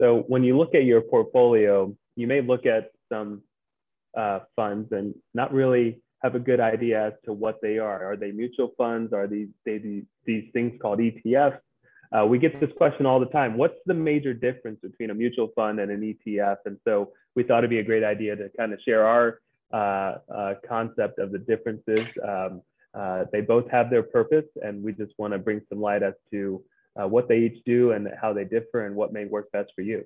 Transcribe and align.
So 0.00 0.24
when 0.28 0.42
you 0.42 0.56
look 0.56 0.74
at 0.74 0.84
your 0.84 1.02
portfolio, 1.02 1.94
you 2.16 2.26
may 2.26 2.40
look 2.40 2.64
at 2.66 2.90
some 3.12 3.42
uh, 4.16 4.40
funds 4.56 4.90
and 4.92 5.14
not 5.34 5.52
really 5.52 6.00
have 6.22 6.34
a 6.34 6.38
good 6.38 6.60
idea 6.60 7.08
as 7.08 7.12
to 7.24 7.32
what 7.32 7.60
they 7.62 7.78
are. 7.78 8.12
Are 8.12 8.16
they 8.16 8.32
mutual 8.32 8.72
funds? 8.76 9.12
Are 9.12 9.26
these 9.26 9.48
they, 9.64 9.78
these, 9.78 10.04
these 10.24 10.44
things 10.52 10.80
called 10.80 10.98
ETFs? 10.98 11.58
Uh, 12.12 12.26
we 12.26 12.38
get 12.38 12.58
this 12.60 12.70
question 12.76 13.06
all 13.06 13.20
the 13.20 13.26
time. 13.26 13.56
What's 13.56 13.78
the 13.86 13.94
major 13.94 14.34
difference 14.34 14.80
between 14.82 15.10
a 15.10 15.14
mutual 15.14 15.48
fund 15.54 15.78
and 15.78 15.90
an 15.92 16.00
ETF? 16.00 16.56
And 16.64 16.78
so 16.84 17.12
we 17.36 17.44
thought 17.44 17.58
it'd 17.58 17.70
be 17.70 17.78
a 17.78 17.84
great 17.84 18.02
idea 18.02 18.34
to 18.36 18.50
kind 18.56 18.72
of 18.72 18.80
share 18.84 19.06
our 19.06 19.40
uh, 19.72 20.16
uh, 20.34 20.54
concept 20.68 21.18
of 21.18 21.30
the 21.30 21.38
differences. 21.38 22.06
Um, 22.26 22.62
uh, 22.92 23.26
they 23.32 23.40
both 23.42 23.70
have 23.70 23.90
their 23.90 24.02
purpose, 24.02 24.46
and 24.62 24.82
we 24.82 24.92
just 24.92 25.12
want 25.18 25.32
to 25.32 25.38
bring 25.38 25.60
some 25.68 25.80
light 25.80 26.02
as 26.02 26.14
to 26.32 26.64
uh, 27.00 27.06
what 27.06 27.28
they 27.28 27.38
each 27.38 27.62
do 27.64 27.92
and 27.92 28.08
how 28.20 28.32
they 28.32 28.44
differ 28.44 28.86
and 28.86 28.94
what 28.94 29.12
may 29.12 29.24
work 29.24 29.50
best 29.52 29.72
for 29.74 29.82
you. 29.82 30.04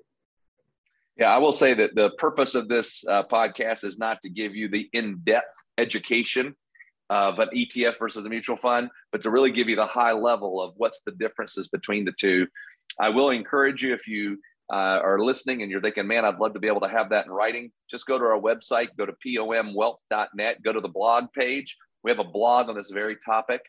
Yeah, 1.16 1.27
I 1.27 1.39
will 1.39 1.53
say 1.53 1.75
that 1.75 1.95
the 1.95 2.10
purpose 2.19 2.55
of 2.55 2.69
this 2.69 3.05
uh, 3.09 3.23
podcast 3.23 3.84
is 3.84 3.98
not 3.98 4.20
to 4.23 4.29
give 4.29 4.57
you 4.57 4.69
the 4.69 4.88
in 4.93 5.20
depth 5.24 5.55
education 5.79 6.57
of 7.10 7.38
an 7.38 7.51
ETF 7.55 7.98
versus 7.98 8.24
a 8.24 8.29
mutual 8.29 8.57
fund, 8.57 8.91
but 9.12 9.23
to 9.23 9.30
really 9.30 9.52
give 9.52 9.69
you 9.69 9.77
the 9.77 9.87
high 9.87 10.12
level 10.12 10.60
of 10.60 10.74
what's 10.77 11.02
the 11.02 11.12
differences 11.12 11.69
between 11.69 12.05
the 12.05 12.12
two. 12.12 12.48
I 12.98 13.10
will 13.10 13.30
encourage 13.30 13.82
you 13.82 13.95
if 13.95 14.09
you 14.09 14.38
uh, 14.73 15.01
are 15.05 15.21
listening 15.21 15.62
and 15.62 15.71
you're 15.71 15.80
thinking, 15.80 16.07
man, 16.07 16.24
I'd 16.24 16.38
love 16.38 16.55
to 16.55 16.60
be 16.60 16.69
able 16.69 16.80
to 16.80 16.88
have 16.88 17.10
that 17.10 17.27
in 17.27 17.32
writing, 17.32 17.71
just 17.91 18.07
go 18.07 18.19
to 18.19 18.24
our 18.24 18.41
website, 18.41 18.88
go 18.96 19.07
to 19.07 19.15
pomwealth.net, 19.24 20.62
go 20.62 20.73
to 20.73 20.80
the 20.80 20.88
blog 20.88 21.27
page. 21.32 21.77
We 22.02 22.10
have 22.10 22.19
a 22.19 22.24
blog 22.24 22.69
on 22.69 22.77
this 22.77 22.91
very 22.91 23.16
topic. 23.24 23.60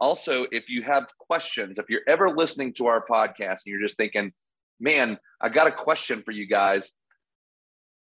Also, 0.00 0.46
if 0.50 0.68
you 0.68 0.82
have 0.82 1.06
questions, 1.18 1.78
if 1.78 1.90
you're 1.90 2.00
ever 2.08 2.30
listening 2.30 2.72
to 2.74 2.86
our 2.86 3.04
podcast 3.04 3.60
and 3.64 3.66
you're 3.66 3.82
just 3.82 3.98
thinking, 3.98 4.32
man, 4.80 5.18
I 5.40 5.50
got 5.50 5.66
a 5.66 5.72
question 5.72 6.22
for 6.22 6.30
you 6.30 6.46
guys, 6.46 6.92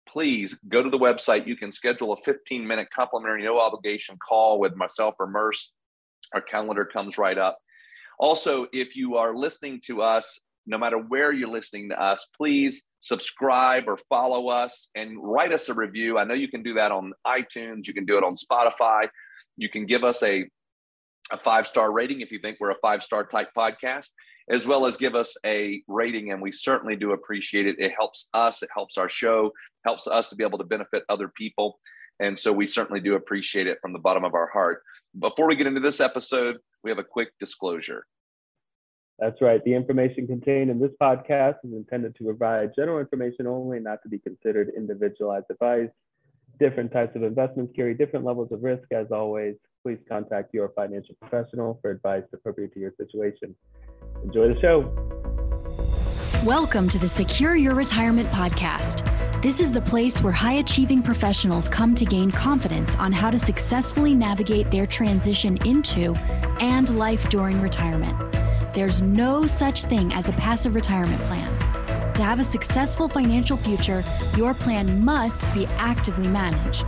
please 0.08 0.56
go 0.68 0.82
to 0.82 0.90
the 0.90 0.98
website. 0.98 1.46
You 1.46 1.56
can 1.56 1.72
schedule 1.72 2.12
a 2.12 2.16
15 2.22 2.66
minute 2.66 2.88
complimentary, 2.90 3.42
no 3.42 3.60
obligation 3.60 4.16
call 4.16 4.58
with 4.58 4.74
myself 4.76 5.14
or 5.18 5.26
Murs. 5.26 5.72
Our 6.34 6.40
calendar 6.40 6.86
comes 6.86 7.18
right 7.18 7.36
up. 7.36 7.58
Also, 8.18 8.66
if 8.72 8.96
you 8.96 9.16
are 9.16 9.36
listening 9.36 9.80
to 9.86 10.00
us, 10.00 10.40
no 10.66 10.78
matter 10.78 10.98
where 10.98 11.32
you're 11.32 11.48
listening 11.48 11.90
to 11.90 12.00
us, 12.00 12.28
please 12.34 12.84
subscribe 13.00 13.84
or 13.86 13.98
follow 14.08 14.48
us 14.48 14.88
and 14.94 15.18
write 15.20 15.52
us 15.52 15.68
a 15.68 15.74
review. 15.74 16.16
I 16.16 16.24
know 16.24 16.32
you 16.32 16.48
can 16.48 16.62
do 16.62 16.74
that 16.74 16.90
on 16.90 17.12
iTunes, 17.26 17.86
you 17.86 17.92
can 17.92 18.06
do 18.06 18.16
it 18.16 18.24
on 18.24 18.34
Spotify. 18.34 19.08
You 19.56 19.68
can 19.68 19.86
give 19.86 20.04
us 20.04 20.22
a 20.22 20.48
a 21.30 21.36
five 21.36 21.66
star 21.66 21.92
rating 21.92 22.20
if 22.20 22.30
you 22.30 22.38
think 22.38 22.58
we're 22.60 22.70
a 22.70 22.78
five 22.80 23.02
star 23.02 23.24
type 23.24 23.50
podcast, 23.56 24.10
as 24.48 24.66
well 24.66 24.86
as 24.86 24.96
give 24.96 25.14
us 25.14 25.36
a 25.44 25.82
rating. 25.88 26.32
And 26.32 26.42
we 26.42 26.52
certainly 26.52 26.96
do 26.96 27.12
appreciate 27.12 27.66
it. 27.66 27.76
It 27.78 27.92
helps 27.96 28.28
us, 28.34 28.62
it 28.62 28.68
helps 28.74 28.98
our 28.98 29.08
show, 29.08 29.52
helps 29.84 30.06
us 30.06 30.28
to 30.28 30.36
be 30.36 30.44
able 30.44 30.58
to 30.58 30.64
benefit 30.64 31.04
other 31.08 31.28
people. 31.28 31.78
And 32.20 32.38
so 32.38 32.52
we 32.52 32.66
certainly 32.66 33.00
do 33.00 33.14
appreciate 33.14 33.66
it 33.66 33.78
from 33.80 33.92
the 33.92 33.98
bottom 33.98 34.24
of 34.24 34.34
our 34.34 34.48
heart. 34.48 34.82
Before 35.18 35.48
we 35.48 35.56
get 35.56 35.66
into 35.66 35.80
this 35.80 36.00
episode, 36.00 36.58
we 36.82 36.90
have 36.90 36.98
a 36.98 37.04
quick 37.04 37.30
disclosure. 37.40 38.06
That's 39.18 39.40
right. 39.40 39.62
The 39.64 39.74
information 39.74 40.26
contained 40.26 40.70
in 40.70 40.80
this 40.80 40.90
podcast 41.00 41.56
is 41.64 41.72
intended 41.72 42.16
to 42.16 42.24
provide 42.24 42.72
general 42.74 42.98
information 42.98 43.46
only, 43.46 43.78
not 43.78 44.02
to 44.02 44.08
be 44.08 44.18
considered 44.18 44.72
individualized 44.76 45.46
advice. 45.50 45.90
Different 46.58 46.92
types 46.92 47.14
of 47.16 47.22
investments 47.22 47.72
carry 47.74 47.94
different 47.94 48.24
levels 48.24 48.50
of 48.52 48.62
risk. 48.62 48.84
As 48.92 49.12
always, 49.12 49.54
please 49.84 49.98
contact 50.08 50.54
your 50.54 50.70
financial 50.70 51.14
professional 51.20 51.78
for 51.82 51.90
advice 51.90 52.22
appropriate 52.32 52.72
to 52.72 52.80
your 52.80 52.92
situation. 52.96 53.54
Enjoy 54.24 54.48
the 54.48 54.58
show. 54.58 54.90
Welcome 56.42 56.88
to 56.88 56.98
the 56.98 57.06
Secure 57.06 57.54
Your 57.54 57.74
Retirement 57.74 58.26
Podcast. 58.30 59.02
This 59.42 59.60
is 59.60 59.70
the 59.70 59.82
place 59.82 60.22
where 60.22 60.32
high 60.32 60.54
achieving 60.54 61.02
professionals 61.02 61.68
come 61.68 61.94
to 61.96 62.06
gain 62.06 62.30
confidence 62.30 62.94
on 62.96 63.12
how 63.12 63.28
to 63.28 63.38
successfully 63.38 64.14
navigate 64.14 64.70
their 64.70 64.86
transition 64.86 65.58
into 65.66 66.14
and 66.60 66.96
life 66.96 67.28
during 67.28 67.60
retirement. 67.60 68.16
There's 68.72 69.02
no 69.02 69.46
such 69.46 69.84
thing 69.84 70.14
as 70.14 70.30
a 70.30 70.32
passive 70.32 70.74
retirement 70.74 71.20
plan. 71.24 72.14
To 72.14 72.22
have 72.22 72.40
a 72.40 72.44
successful 72.44 73.06
financial 73.06 73.58
future, 73.58 74.02
your 74.34 74.54
plan 74.54 75.04
must 75.04 75.52
be 75.52 75.66
actively 75.76 76.28
managed. 76.28 76.86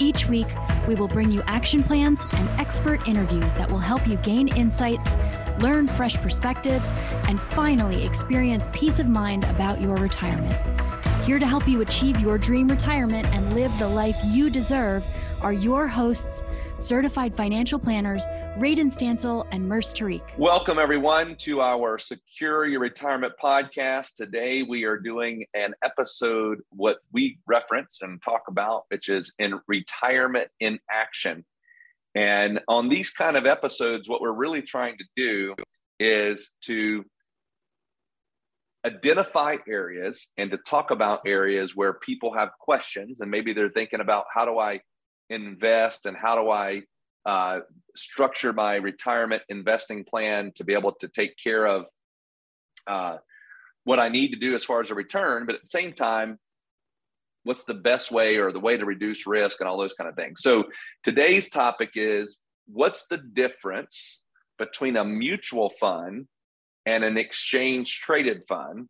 Each 0.00 0.26
week, 0.28 0.46
we 0.86 0.94
will 0.94 1.08
bring 1.08 1.32
you 1.32 1.42
action 1.46 1.82
plans 1.82 2.20
and 2.34 2.48
expert 2.60 3.06
interviews 3.08 3.52
that 3.54 3.68
will 3.70 3.78
help 3.78 4.06
you 4.06 4.16
gain 4.18 4.46
insights, 4.48 5.16
learn 5.60 5.88
fresh 5.88 6.16
perspectives, 6.16 6.92
and 7.26 7.40
finally 7.40 8.04
experience 8.04 8.68
peace 8.72 9.00
of 9.00 9.08
mind 9.08 9.42
about 9.44 9.80
your 9.80 9.96
retirement. 9.96 10.54
Here 11.24 11.40
to 11.40 11.46
help 11.46 11.66
you 11.66 11.80
achieve 11.80 12.20
your 12.20 12.38
dream 12.38 12.68
retirement 12.68 13.26
and 13.28 13.52
live 13.54 13.76
the 13.78 13.88
life 13.88 14.16
you 14.24 14.50
deserve 14.50 15.04
are 15.42 15.52
your 15.52 15.88
hosts, 15.88 16.44
certified 16.78 17.34
financial 17.34 17.78
planners, 17.78 18.24
Radon 18.58 18.92
Stancil 18.92 19.46
and 19.52 19.68
Murs 19.68 19.94
Tariq. 19.94 20.36
Welcome, 20.36 20.80
everyone, 20.80 21.36
to 21.36 21.60
our 21.60 21.96
Secure 21.96 22.66
Your 22.66 22.80
Retirement 22.80 23.34
podcast. 23.40 24.16
Today, 24.16 24.64
we 24.64 24.82
are 24.82 24.98
doing 24.98 25.46
an 25.54 25.74
episode, 25.84 26.58
what 26.70 26.98
we 27.12 27.38
reference 27.46 28.02
and 28.02 28.20
talk 28.20 28.42
about, 28.48 28.86
which 28.88 29.08
is 29.08 29.32
in 29.38 29.60
retirement 29.68 30.48
in 30.58 30.80
action. 30.90 31.44
And 32.16 32.58
on 32.66 32.88
these 32.88 33.10
kind 33.10 33.36
of 33.36 33.46
episodes, 33.46 34.08
what 34.08 34.20
we're 34.20 34.32
really 34.32 34.62
trying 34.62 34.96
to 34.98 35.04
do 35.16 35.54
is 36.00 36.50
to 36.62 37.04
identify 38.84 39.58
areas 39.68 40.32
and 40.36 40.50
to 40.50 40.58
talk 40.66 40.90
about 40.90 41.20
areas 41.28 41.76
where 41.76 41.92
people 41.92 42.34
have 42.34 42.48
questions 42.58 43.20
and 43.20 43.30
maybe 43.30 43.52
they're 43.52 43.70
thinking 43.70 44.00
about 44.00 44.24
how 44.34 44.44
do 44.44 44.58
I 44.58 44.80
invest 45.30 46.06
and 46.06 46.16
how 46.16 46.34
do 46.34 46.50
I 46.50 46.82
uh, 47.26 47.60
structure 47.94 48.52
my 48.52 48.76
retirement 48.76 49.42
investing 49.48 50.04
plan 50.04 50.52
to 50.56 50.64
be 50.64 50.72
able 50.72 50.92
to 50.92 51.08
take 51.08 51.34
care 51.42 51.66
of 51.66 51.86
uh, 52.86 53.16
what 53.84 53.98
I 53.98 54.08
need 54.08 54.30
to 54.30 54.38
do 54.38 54.54
as 54.54 54.64
far 54.64 54.80
as 54.80 54.90
a 54.90 54.94
return, 54.94 55.46
but 55.46 55.54
at 55.54 55.62
the 55.62 55.68
same 55.68 55.92
time, 55.92 56.38
what's 57.44 57.64
the 57.64 57.74
best 57.74 58.10
way 58.10 58.36
or 58.36 58.52
the 58.52 58.60
way 58.60 58.76
to 58.76 58.84
reduce 58.84 59.26
risk 59.26 59.60
and 59.60 59.68
all 59.68 59.78
those 59.78 59.94
kind 59.94 60.08
of 60.08 60.16
things. 60.16 60.40
So 60.42 60.64
today's 61.04 61.48
topic 61.48 61.90
is 61.94 62.38
what's 62.66 63.06
the 63.06 63.16
difference 63.16 64.24
between 64.58 64.96
a 64.96 65.04
mutual 65.04 65.70
fund 65.80 66.26
and 66.84 67.04
an 67.04 67.16
exchange 67.16 68.00
traded 68.00 68.42
fund 68.48 68.88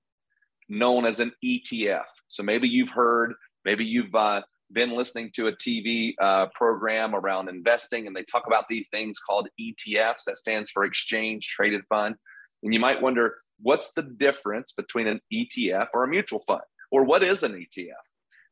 known 0.69 1.06
as 1.06 1.21
an 1.21 1.33
ETF. 1.44 2.05
So 2.27 2.43
maybe 2.43 2.69
you've 2.69 2.91
heard, 2.91 3.34
maybe 3.65 3.84
you've 3.84 4.15
uh, 4.15 4.43
been 4.73 4.97
listening 4.97 5.31
to 5.34 5.49
a 5.49 5.53
TV 5.53 6.15
uh, 6.21 6.47
program 6.55 7.15
around 7.15 7.49
investing, 7.49 8.06
and 8.06 8.15
they 8.15 8.25
talk 8.25 8.45
about 8.47 8.65
these 8.69 8.89
things 8.89 9.19
called 9.19 9.49
ETFs. 9.61 10.25
That 10.27 10.39
stands 10.39 10.71
for 10.71 10.84
Exchange 10.84 11.47
Traded 11.49 11.83
Fund. 11.89 12.17
And 12.62 12.75
you 12.75 12.81
might 12.81 13.01
wonder, 13.01 13.37
what's 13.61 13.93
the 13.93 14.03
difference 14.03 14.73
between 14.73 15.06
an 15.06 15.21
ETF 15.33 15.89
or 15.95 16.05
a 16.05 16.09
mutual 16.09 16.41
fund? 16.47 16.62
Or 16.91 17.05
what 17.05 17.23
is 17.23 17.43
an 17.43 17.53
ETF? 17.53 17.93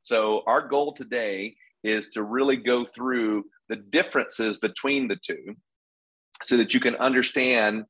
So, 0.03 0.43
our 0.47 0.66
goal 0.66 0.93
today 0.93 1.56
is 1.82 2.10
to 2.10 2.22
really 2.22 2.56
go 2.56 2.84
through 2.84 3.44
the 3.69 3.77
differences 3.77 4.59
between 4.59 5.09
the 5.09 5.16
two 5.16 5.54
so 6.43 6.56
that 6.56 6.75
you 6.75 6.81
can 6.81 6.97
understand 6.97 7.84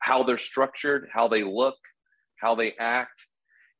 how 0.00 0.22
they're 0.22 0.38
structured, 0.38 1.08
how 1.12 1.28
they 1.28 1.44
look, 1.44 1.76
how 2.36 2.54
they 2.54 2.74
act. 2.78 3.26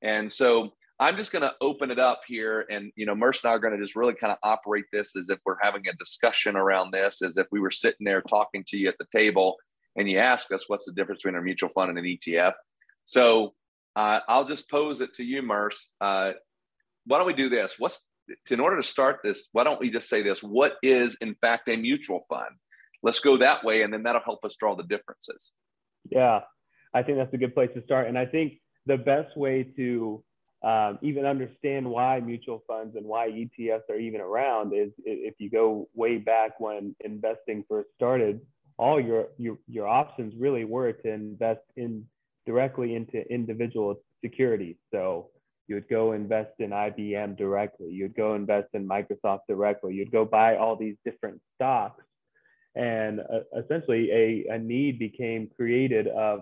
And 0.03 0.31
so, 0.31 0.72
I'm 1.00 1.16
just 1.16 1.31
going 1.31 1.42
to 1.42 1.54
open 1.60 1.91
it 1.92 1.98
up 2.00 2.22
here, 2.26 2.66
and 2.69 2.91
you 2.97 3.06
know, 3.06 3.14
Murs 3.14 3.41
and 3.44 3.50
I 3.50 3.54
are 3.54 3.60
going 3.60 3.76
to 3.76 3.82
just 3.82 3.94
really 3.94 4.14
kind 4.14 4.32
of 4.32 4.38
operate 4.42 4.86
this 4.92 5.14
as 5.14 5.31
if 5.31 5.38
we're 5.44 5.56
having 5.62 5.86
a 5.86 5.92
discussion 5.92 6.56
around 6.56 6.91
this, 6.91 7.22
as 7.22 7.38
if 7.38 7.47
we 7.53 7.60
were 7.60 7.70
sitting 7.70 8.04
there 8.04 8.20
talking 8.20 8.64
to 8.69 8.76
you 8.76 8.88
at 8.88 8.97
the 8.98 9.06
table, 9.12 9.56
and 9.97 10.10
you 10.10 10.19
ask 10.19 10.50
us 10.53 10.69
what's 10.69 10.86
the 10.86 10.92
difference 10.92 11.22
between 11.22 11.38
a 11.38 11.42
mutual 11.42 11.69
fund 11.69 11.91
and 11.91 11.98
an 11.98 12.04
ETF. 12.04 12.54
So 13.04 13.54
uh, 13.94 14.20
I'll 14.28 14.44
just 14.44 14.69
pose 14.69 15.00
it 15.00 15.14
to 15.14 15.25
you, 15.25 15.41
Murs. 15.41 15.92
Uh, 16.00 16.33
why 17.06 17.18
don't 17.18 17.27
we 17.28 17.33
do 17.33 17.48
this? 17.48 17.77
What's 17.78 18.04
in 18.51 18.60
order 18.60 18.77
to 18.77 18.86
start 18.86 19.21
this? 19.22 19.48
Why 19.53 19.62
don't 19.65 19.80
we 19.80 19.91
just 19.91 20.09
say 20.09 20.22
this? 20.22 20.42
What 20.42 20.74
is 20.83 21.16
in 21.21 21.36
fact 21.41 21.68
a 21.68 21.77
mutual 21.77 22.24
fund? 22.28 22.56
Let's 23.04 23.21
go 23.21 23.36
that 23.36 23.65
way, 23.65 23.83
and 23.83 23.92
then 23.92 24.03
that'll 24.03 24.21
help 24.22 24.44
us 24.44 24.56
draw 24.59 24.74
the 24.74 24.83
differences. 24.83 25.53
Yeah, 26.10 26.41
I 26.92 27.04
think 27.04 27.18
that's 27.18 27.33
a 27.33 27.39
good 27.39 27.54
place 27.54 27.71
to 27.74 27.84
start, 27.84 28.09
and 28.09 28.18
I 28.18 28.27
think 28.27 28.54
the 28.86 28.97
best 28.97 29.36
way 29.36 29.62
to 29.77 30.24
um, 30.63 30.99
even 31.03 31.25
understand 31.25 31.89
why 31.89 32.19
mutual 32.19 32.65
funds 32.66 32.97
and 32.97 33.07
why 33.07 33.28
ETFs 33.28 33.89
are 33.89 33.99
even 33.99 34.21
around 34.21 34.72
is 34.75 34.91
if 35.05 35.34
you 35.39 35.51
go 35.51 35.89
way 35.95 36.19
back 36.19 36.59
when 36.59 36.97
investing 37.05 37.65
first 37.69 37.91
started, 37.95 38.41
all 38.77 39.01
your 39.01 39.28
your, 39.39 39.59
your 39.69 39.87
options 39.87 40.34
really 40.37 40.65
were 40.65 40.93
to 40.93 41.13
invest 41.13 41.60
in 41.77 42.05
directly 42.45 42.97
into 42.97 43.22
individual 43.33 43.97
securities. 44.25 44.77
So 44.93 45.31
you 45.69 45.77
would 45.77 45.89
go 45.89 46.13
invest 46.13 46.53
in 46.59 46.71
IBM 46.71 47.37
directly, 47.37 47.91
you'd 47.91 48.16
go 48.16 48.34
invest 48.34 48.69
in 48.72 48.89
Microsoft 48.89 49.41
directly, 49.49 49.95
you'd 49.95 50.11
go 50.11 50.25
buy 50.25 50.57
all 50.57 50.75
these 50.75 50.97
different 51.04 51.41
stocks. 51.54 52.03
And 52.75 53.21
uh, 53.21 53.61
essentially, 53.63 54.11
a, 54.11 54.54
a 54.54 54.59
need 54.59 54.99
became 54.99 55.51
created 55.54 56.09
of 56.09 56.41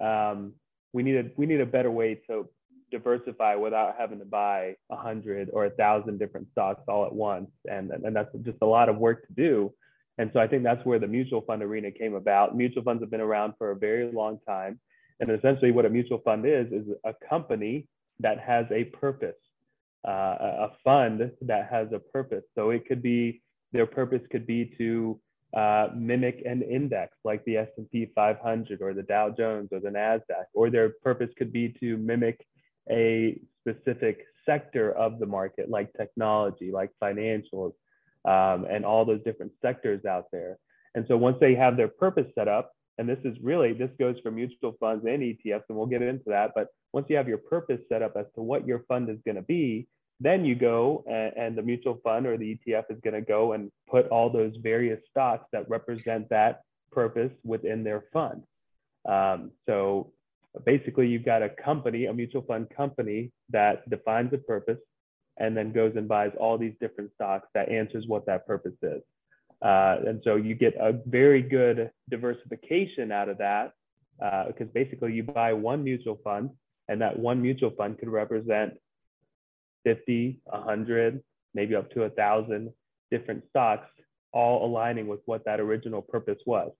um, 0.00 0.54
we 0.92 1.02
need 1.02 1.16
a 1.16 1.30
we 1.36 1.46
need 1.46 1.60
a 1.60 1.66
better 1.66 1.90
way 1.90 2.20
to 2.28 2.48
diversify 2.90 3.54
without 3.54 3.94
having 3.98 4.18
to 4.18 4.24
buy 4.24 4.74
a 4.90 4.96
hundred 4.96 5.50
or 5.52 5.66
a 5.66 5.70
thousand 5.70 6.18
different 6.18 6.48
stocks 6.52 6.82
all 6.88 7.04
at 7.06 7.12
once. 7.12 7.50
And, 7.70 7.90
and 7.90 8.14
that's 8.14 8.30
just 8.42 8.58
a 8.62 8.66
lot 8.66 8.88
of 8.88 8.96
work 8.96 9.26
to 9.26 9.32
do. 9.32 9.72
And 10.18 10.30
so 10.32 10.40
I 10.40 10.48
think 10.48 10.64
that's 10.64 10.84
where 10.84 10.98
the 10.98 11.06
mutual 11.06 11.42
fund 11.42 11.62
arena 11.62 11.90
came 11.90 12.14
about. 12.14 12.56
Mutual 12.56 12.82
funds 12.82 13.02
have 13.02 13.10
been 13.10 13.20
around 13.20 13.54
for 13.56 13.70
a 13.70 13.76
very 13.76 14.10
long 14.10 14.38
time. 14.46 14.80
And 15.20 15.30
essentially 15.30 15.70
what 15.70 15.86
a 15.86 15.90
mutual 15.90 16.18
fund 16.18 16.44
is, 16.46 16.66
is 16.72 16.86
a 17.04 17.14
company 17.28 17.86
that 18.20 18.40
has 18.40 18.66
a 18.70 18.84
purpose, 18.84 19.36
uh, 20.06 20.10
a 20.10 20.70
fund 20.84 21.30
that 21.42 21.68
has 21.70 21.88
a 21.92 21.98
purpose. 21.98 22.44
So 22.54 22.70
it 22.70 22.86
could 22.86 23.02
be, 23.02 23.42
their 23.72 23.86
purpose 23.86 24.22
could 24.30 24.46
be 24.46 24.74
to 24.78 25.20
uh, 25.56 25.88
mimic 25.96 26.42
an 26.44 26.62
index 26.62 27.12
like 27.24 27.44
the 27.44 27.56
S&P 27.56 28.10
500 28.14 28.82
or 28.82 28.92
the 28.94 29.02
Dow 29.02 29.30
Jones 29.30 29.68
or 29.72 29.80
the 29.80 29.88
Nasdaq, 29.88 30.44
or 30.52 30.70
their 30.70 30.90
purpose 31.02 31.30
could 31.38 31.52
be 31.52 31.74
to 31.80 31.96
mimic 31.96 32.46
a 32.90 33.40
specific 33.60 34.24
sector 34.46 34.92
of 34.92 35.18
the 35.18 35.26
market 35.26 35.68
like 35.68 35.92
technology, 35.94 36.70
like 36.72 36.90
financials, 37.02 37.72
um, 38.24 38.66
and 38.68 38.84
all 38.84 39.04
those 39.04 39.22
different 39.24 39.52
sectors 39.62 40.04
out 40.04 40.26
there. 40.32 40.58
And 40.94 41.04
so 41.08 41.16
once 41.16 41.36
they 41.40 41.54
have 41.54 41.76
their 41.76 41.88
purpose 41.88 42.26
set 42.34 42.48
up, 42.48 42.72
and 42.98 43.08
this 43.08 43.18
is 43.24 43.36
really 43.40 43.72
this 43.72 43.90
goes 43.98 44.16
for 44.22 44.30
mutual 44.30 44.74
funds 44.80 45.04
and 45.06 45.22
ETFs, 45.22 45.62
and 45.68 45.78
we'll 45.78 45.86
get 45.86 46.02
into 46.02 46.24
that. 46.26 46.52
But 46.54 46.68
once 46.92 47.06
you 47.08 47.16
have 47.16 47.28
your 47.28 47.38
purpose 47.38 47.80
set 47.88 48.02
up 48.02 48.14
as 48.16 48.26
to 48.34 48.42
what 48.42 48.66
your 48.66 48.84
fund 48.88 49.08
is 49.08 49.18
going 49.24 49.36
to 49.36 49.42
be, 49.42 49.86
then 50.20 50.44
you 50.44 50.54
go 50.54 51.04
and, 51.06 51.36
and 51.36 51.56
the 51.56 51.62
mutual 51.62 52.00
fund 52.02 52.26
or 52.26 52.36
the 52.36 52.58
ETF 52.58 52.84
is 52.90 52.98
going 53.04 53.14
to 53.14 53.20
go 53.20 53.52
and 53.52 53.70
put 53.88 54.08
all 54.08 54.30
those 54.30 54.54
various 54.62 55.00
stocks 55.10 55.46
that 55.52 55.68
represent 55.68 56.28
that 56.30 56.62
purpose 56.90 57.30
within 57.44 57.84
their 57.84 58.04
fund. 58.12 58.42
Um, 59.08 59.52
so 59.66 60.12
basically, 60.64 61.08
you've 61.08 61.24
got 61.24 61.42
a 61.42 61.48
company, 61.48 62.06
a 62.06 62.12
mutual 62.14 62.42
fund 62.42 62.68
company 62.70 63.30
that 63.50 63.88
defines 63.88 64.32
a 64.32 64.38
purpose 64.38 64.78
and 65.38 65.56
then 65.56 65.72
goes 65.72 65.92
and 65.96 66.08
buys 66.08 66.32
all 66.38 66.58
these 66.58 66.74
different 66.80 67.10
stocks 67.14 67.48
that 67.54 67.68
answers 67.68 68.06
what 68.06 68.26
that 68.26 68.46
purpose 68.46 68.74
is. 68.82 69.02
Uh, 69.62 69.96
and 70.06 70.20
so 70.24 70.36
you 70.36 70.54
get 70.54 70.74
a 70.76 71.00
very 71.06 71.42
good 71.42 71.90
diversification 72.10 73.10
out 73.10 73.28
of 73.28 73.38
that 73.38 73.72
because 74.18 74.68
uh, 74.68 74.72
basically 74.74 75.12
you 75.12 75.22
buy 75.22 75.52
one 75.52 75.82
mutual 75.82 76.18
fund 76.22 76.50
and 76.88 77.00
that 77.00 77.18
one 77.18 77.40
mutual 77.40 77.70
fund 77.70 77.98
could 77.98 78.08
represent 78.08 78.74
50, 79.84 80.40
100, 80.44 81.22
maybe 81.54 81.74
up 81.74 81.90
to 81.92 82.02
a 82.04 82.10
thousand 82.10 82.72
different 83.10 83.42
stocks, 83.48 83.88
all 84.32 84.66
aligning 84.66 85.06
with 85.06 85.20
what 85.24 85.44
that 85.44 85.60
original 85.60 86.02
purpose 86.02 86.38
was. 86.46 86.70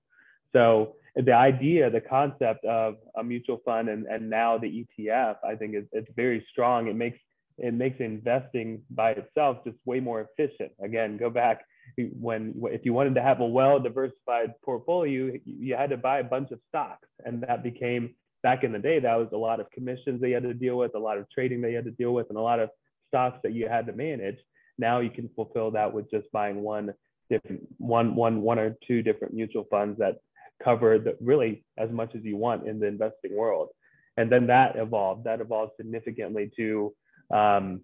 So 0.53 0.95
the 1.15 1.33
idea, 1.33 1.89
the 1.89 2.01
concept 2.01 2.65
of 2.65 2.95
a 3.17 3.23
mutual 3.23 3.61
fund 3.65 3.89
and, 3.89 4.05
and 4.05 4.29
now 4.29 4.57
the 4.57 4.85
ETF, 4.99 5.37
I 5.43 5.55
think 5.55 5.75
is 5.75 5.85
it's 5.91 6.09
very 6.15 6.45
strong. 6.51 6.87
It 6.87 6.95
makes 6.95 7.19
it 7.57 7.73
makes 7.73 7.99
investing 7.99 8.81
by 8.89 9.11
itself 9.11 9.57
just 9.65 9.77
way 9.85 9.99
more 9.99 10.21
efficient. 10.21 10.71
Again, 10.81 11.17
go 11.17 11.29
back 11.29 11.65
when 11.97 12.53
if 12.65 12.85
you 12.85 12.93
wanted 12.93 13.15
to 13.15 13.21
have 13.21 13.41
a 13.41 13.45
well 13.45 13.79
diversified 13.79 14.53
portfolio, 14.63 15.33
you 15.45 15.75
had 15.75 15.89
to 15.89 15.97
buy 15.97 16.19
a 16.19 16.23
bunch 16.23 16.51
of 16.51 16.59
stocks, 16.69 17.07
and 17.25 17.43
that 17.43 17.63
became 17.63 18.15
back 18.41 18.63
in 18.63 18.71
the 18.71 18.79
day 18.79 18.99
that 18.99 19.15
was 19.15 19.27
a 19.33 19.37
lot 19.37 19.59
of 19.59 19.69
commissions 19.71 20.21
they 20.21 20.31
had 20.31 20.43
to 20.43 20.53
deal 20.53 20.77
with, 20.77 20.95
a 20.95 20.99
lot 20.99 21.17
of 21.17 21.29
trading 21.29 21.59
they 21.59 21.73
had 21.73 21.83
to 21.83 21.91
deal 21.91 22.13
with, 22.13 22.29
and 22.29 22.37
a 22.37 22.41
lot 22.41 22.59
of 22.59 22.69
stocks 23.09 23.39
that 23.43 23.53
you 23.53 23.67
had 23.67 23.85
to 23.87 23.93
manage. 23.93 24.37
Now 24.77 24.99
you 25.01 25.09
can 25.09 25.29
fulfill 25.35 25.71
that 25.71 25.91
with 25.91 26.09
just 26.09 26.31
buying 26.31 26.61
one 26.61 26.93
different 27.29 27.67
one 27.77 28.15
one 28.15 28.41
one 28.41 28.57
or 28.57 28.77
two 28.87 29.01
different 29.01 29.33
mutual 29.33 29.65
funds 29.69 29.99
that 29.99 30.19
cover 30.63 30.99
the, 30.99 31.17
really 31.21 31.63
as 31.77 31.89
much 31.91 32.15
as 32.15 32.23
you 32.23 32.37
want 32.37 32.67
in 32.67 32.79
the 32.79 32.87
investing 32.87 33.35
world. 33.35 33.69
And 34.17 34.31
then 34.31 34.47
that 34.47 34.75
evolved. 34.75 35.23
That 35.23 35.41
evolved 35.41 35.73
significantly 35.77 36.51
to 36.57 36.93
um, 37.33 37.81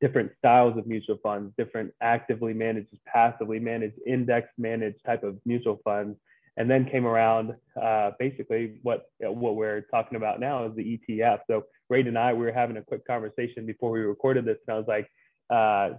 different 0.00 0.32
styles 0.38 0.76
of 0.76 0.86
mutual 0.86 1.18
funds, 1.22 1.52
different 1.56 1.92
actively 2.02 2.52
managed, 2.52 2.88
passively 3.06 3.58
managed, 3.58 3.96
index 4.06 4.48
managed 4.58 4.98
type 5.04 5.22
of 5.22 5.38
mutual 5.44 5.80
funds. 5.84 6.18
And 6.58 6.70
then 6.70 6.86
came 6.86 7.06
around 7.06 7.54
uh, 7.80 8.12
basically 8.18 8.78
what 8.82 9.10
what 9.20 9.56
we're 9.56 9.82
talking 9.82 10.16
about 10.16 10.40
now 10.40 10.64
is 10.64 10.74
the 10.74 10.98
ETF. 10.98 11.40
So 11.46 11.64
Ray 11.90 12.00
and 12.00 12.18
I 12.18 12.32
we 12.32 12.46
were 12.46 12.52
having 12.52 12.78
a 12.78 12.82
quick 12.82 13.06
conversation 13.06 13.66
before 13.66 13.90
we 13.90 14.00
recorded 14.00 14.46
this, 14.46 14.56
and 14.66 14.74
I 14.74 14.78
was 14.78 14.88
like, 14.88 15.06
uh, 15.50 15.98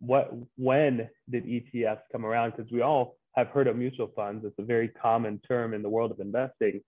"What? 0.00 0.32
When 0.56 1.10
did 1.28 1.44
ETFs 1.44 2.00
come 2.10 2.24
around? 2.24 2.54
Because 2.56 2.72
we 2.72 2.80
all 2.80 3.18
have 3.38 3.48
heard 3.48 3.68
of 3.68 3.76
mutual 3.76 4.10
funds. 4.14 4.44
It's 4.44 4.58
a 4.58 4.64
very 4.64 4.88
common 4.88 5.40
term 5.46 5.74
in 5.74 5.82
the 5.82 5.88
world 5.88 6.10
of 6.10 6.20
investing. 6.20 6.80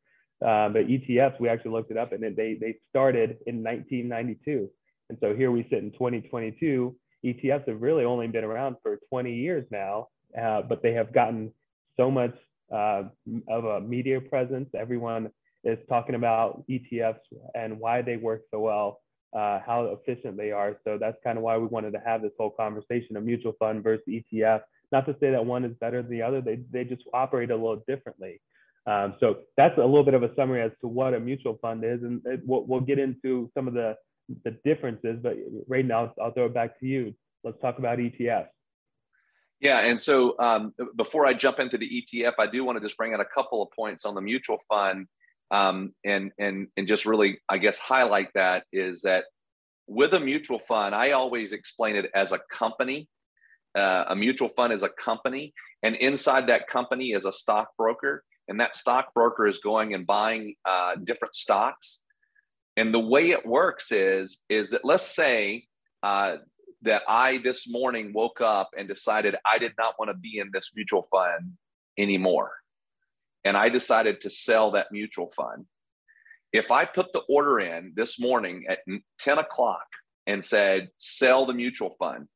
Uh, 0.44 0.68
but 0.70 0.86
ETFs, 0.86 1.38
we 1.38 1.48
actually 1.48 1.72
looked 1.72 1.90
it 1.90 1.98
up, 1.98 2.12
and 2.12 2.22
they 2.22 2.54
they 2.54 2.76
started 2.88 3.38
in 3.46 3.62
1992. 3.62 4.70
And 5.10 5.18
so 5.20 5.34
here 5.34 5.50
we 5.50 5.66
sit 5.70 5.80
in 5.80 5.90
2022. 5.92 6.94
ETFs 7.24 7.68
have 7.68 7.82
really 7.82 8.04
only 8.04 8.26
been 8.28 8.44
around 8.44 8.76
for 8.82 8.98
20 9.10 9.34
years 9.34 9.66
now, 9.70 10.08
uh, 10.40 10.62
but 10.62 10.82
they 10.82 10.92
have 10.94 11.12
gotten 11.12 11.52
so 11.98 12.10
much 12.10 12.34
uh, 12.72 13.02
of 13.48 13.64
a 13.64 13.80
media 13.80 14.20
presence. 14.20 14.68
Everyone 14.74 15.30
is 15.64 15.78
talking 15.88 16.14
about 16.14 16.64
ETFs 16.68 17.18
and 17.54 17.78
why 17.78 18.00
they 18.00 18.16
work 18.16 18.42
so 18.50 18.60
well, 18.60 19.00
uh, 19.34 19.58
how 19.66 19.98
efficient 20.00 20.36
they 20.38 20.52
are. 20.52 20.78
So 20.84 20.96
that's 20.98 21.18
kind 21.22 21.36
of 21.36 21.44
why 21.44 21.58
we 21.58 21.66
wanted 21.66 21.92
to 21.92 22.00
have 22.06 22.22
this 22.22 22.32
whole 22.38 22.50
conversation 22.50 23.16
of 23.16 23.24
mutual 23.24 23.52
fund 23.58 23.82
versus 23.82 24.04
ETF. 24.08 24.60
Not 24.92 25.06
to 25.06 25.16
say 25.20 25.30
that 25.30 25.44
one 25.44 25.64
is 25.64 25.74
better 25.80 26.02
than 26.02 26.10
the 26.10 26.22
other, 26.22 26.40
they, 26.40 26.60
they 26.70 26.84
just 26.84 27.02
operate 27.14 27.50
a 27.50 27.56
little 27.56 27.82
differently. 27.86 28.40
Um, 28.86 29.14
so 29.20 29.38
that's 29.56 29.76
a 29.76 29.84
little 29.84 30.04
bit 30.04 30.14
of 30.14 30.22
a 30.22 30.34
summary 30.34 30.62
as 30.62 30.72
to 30.80 30.88
what 30.88 31.14
a 31.14 31.20
mutual 31.20 31.58
fund 31.60 31.84
is, 31.84 32.02
and 32.02 32.20
it, 32.24 32.40
we'll, 32.44 32.64
we'll 32.64 32.80
get 32.80 32.98
into 32.98 33.50
some 33.54 33.68
of 33.68 33.74
the 33.74 33.96
the 34.44 34.56
differences. 34.64 35.18
But 35.22 35.36
right 35.68 35.84
now, 35.84 36.12
I'll 36.20 36.32
throw 36.32 36.46
it 36.46 36.54
back 36.54 36.78
to 36.80 36.86
you. 36.86 37.14
Let's 37.44 37.60
talk 37.60 37.78
about 37.78 37.98
ETFs. 37.98 38.48
Yeah, 39.60 39.80
and 39.80 40.00
so 40.00 40.38
um, 40.38 40.72
before 40.96 41.26
I 41.26 41.34
jump 41.34 41.58
into 41.58 41.76
the 41.76 41.86
ETF, 41.86 42.32
I 42.38 42.46
do 42.46 42.64
want 42.64 42.78
to 42.78 42.84
just 42.84 42.96
bring 42.96 43.12
out 43.12 43.20
a 43.20 43.26
couple 43.26 43.62
of 43.62 43.70
points 43.72 44.06
on 44.06 44.14
the 44.14 44.22
mutual 44.22 44.58
fund, 44.68 45.06
um, 45.50 45.94
and 46.04 46.32
and 46.38 46.68
and 46.76 46.88
just 46.88 47.04
really, 47.04 47.38
I 47.48 47.58
guess, 47.58 47.78
highlight 47.78 48.30
that 48.34 48.64
is 48.72 49.02
that 49.02 49.24
with 49.86 50.14
a 50.14 50.20
mutual 50.20 50.58
fund, 50.58 50.94
I 50.94 51.10
always 51.10 51.52
explain 51.52 51.96
it 51.96 52.10
as 52.14 52.32
a 52.32 52.40
company. 52.50 53.08
Uh, 53.76 54.04
a 54.08 54.16
mutual 54.16 54.48
fund 54.48 54.72
is 54.72 54.82
a 54.82 54.88
company, 54.88 55.54
and 55.82 55.94
inside 55.96 56.48
that 56.48 56.66
company 56.68 57.12
is 57.12 57.24
a 57.24 57.32
stockbroker, 57.32 58.24
and 58.48 58.58
that 58.58 58.74
stockbroker 58.74 59.46
is 59.46 59.58
going 59.58 59.94
and 59.94 60.06
buying 60.06 60.54
uh, 60.64 60.96
different 61.04 61.34
stocks 61.34 62.02
and 62.76 62.94
the 62.94 63.00
way 63.00 63.30
it 63.30 63.44
works 63.44 63.92
is 63.92 64.38
is 64.48 64.70
that 64.70 64.84
let's 64.84 65.14
say 65.14 65.66
uh, 66.02 66.36
that 66.82 67.02
I 67.08 67.38
this 67.38 67.68
morning 67.68 68.12
woke 68.14 68.40
up 68.40 68.70
and 68.76 68.88
decided 68.88 69.36
I 69.44 69.58
did 69.58 69.72
not 69.78 69.98
want 69.98 70.10
to 70.10 70.16
be 70.16 70.38
in 70.38 70.50
this 70.52 70.70
mutual 70.74 71.06
fund 71.10 71.58
anymore, 71.98 72.52
and 73.44 73.54
I 73.56 73.68
decided 73.68 74.22
to 74.22 74.30
sell 74.30 74.70
that 74.72 74.92
mutual 74.92 75.30
fund. 75.36 75.66
If 76.52 76.70
I 76.70 76.84
put 76.84 77.12
the 77.12 77.20
order 77.28 77.60
in 77.60 77.92
this 77.96 78.18
morning 78.18 78.64
at 78.68 78.78
10 79.20 79.38
o'clock 79.38 79.86
and 80.26 80.44
said 80.44 80.88
sell 80.96 81.46
the 81.46 81.52
mutual 81.52 81.94
fund, 81.98 82.28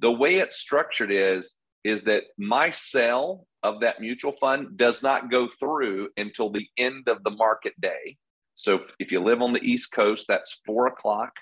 the 0.00 0.10
way 0.10 0.36
it's 0.36 0.56
structured 0.56 1.10
is 1.10 1.54
is 1.84 2.04
that 2.04 2.22
my 2.38 2.70
sale 2.70 3.46
of 3.62 3.80
that 3.80 4.00
mutual 4.00 4.32
fund 4.40 4.76
does 4.76 5.02
not 5.02 5.30
go 5.30 5.48
through 5.60 6.08
until 6.16 6.50
the 6.50 6.66
end 6.78 7.08
of 7.08 7.22
the 7.24 7.30
market 7.30 7.78
day 7.80 8.16
so 8.54 8.80
if, 8.98 9.10
you 9.10 9.20
live 9.20 9.42
on 9.42 9.52
the 9.52 9.62
East 9.62 9.92
Coast, 9.92 10.26
that's 10.28 10.60
four 10.64 10.86
o'clock. 10.86 11.32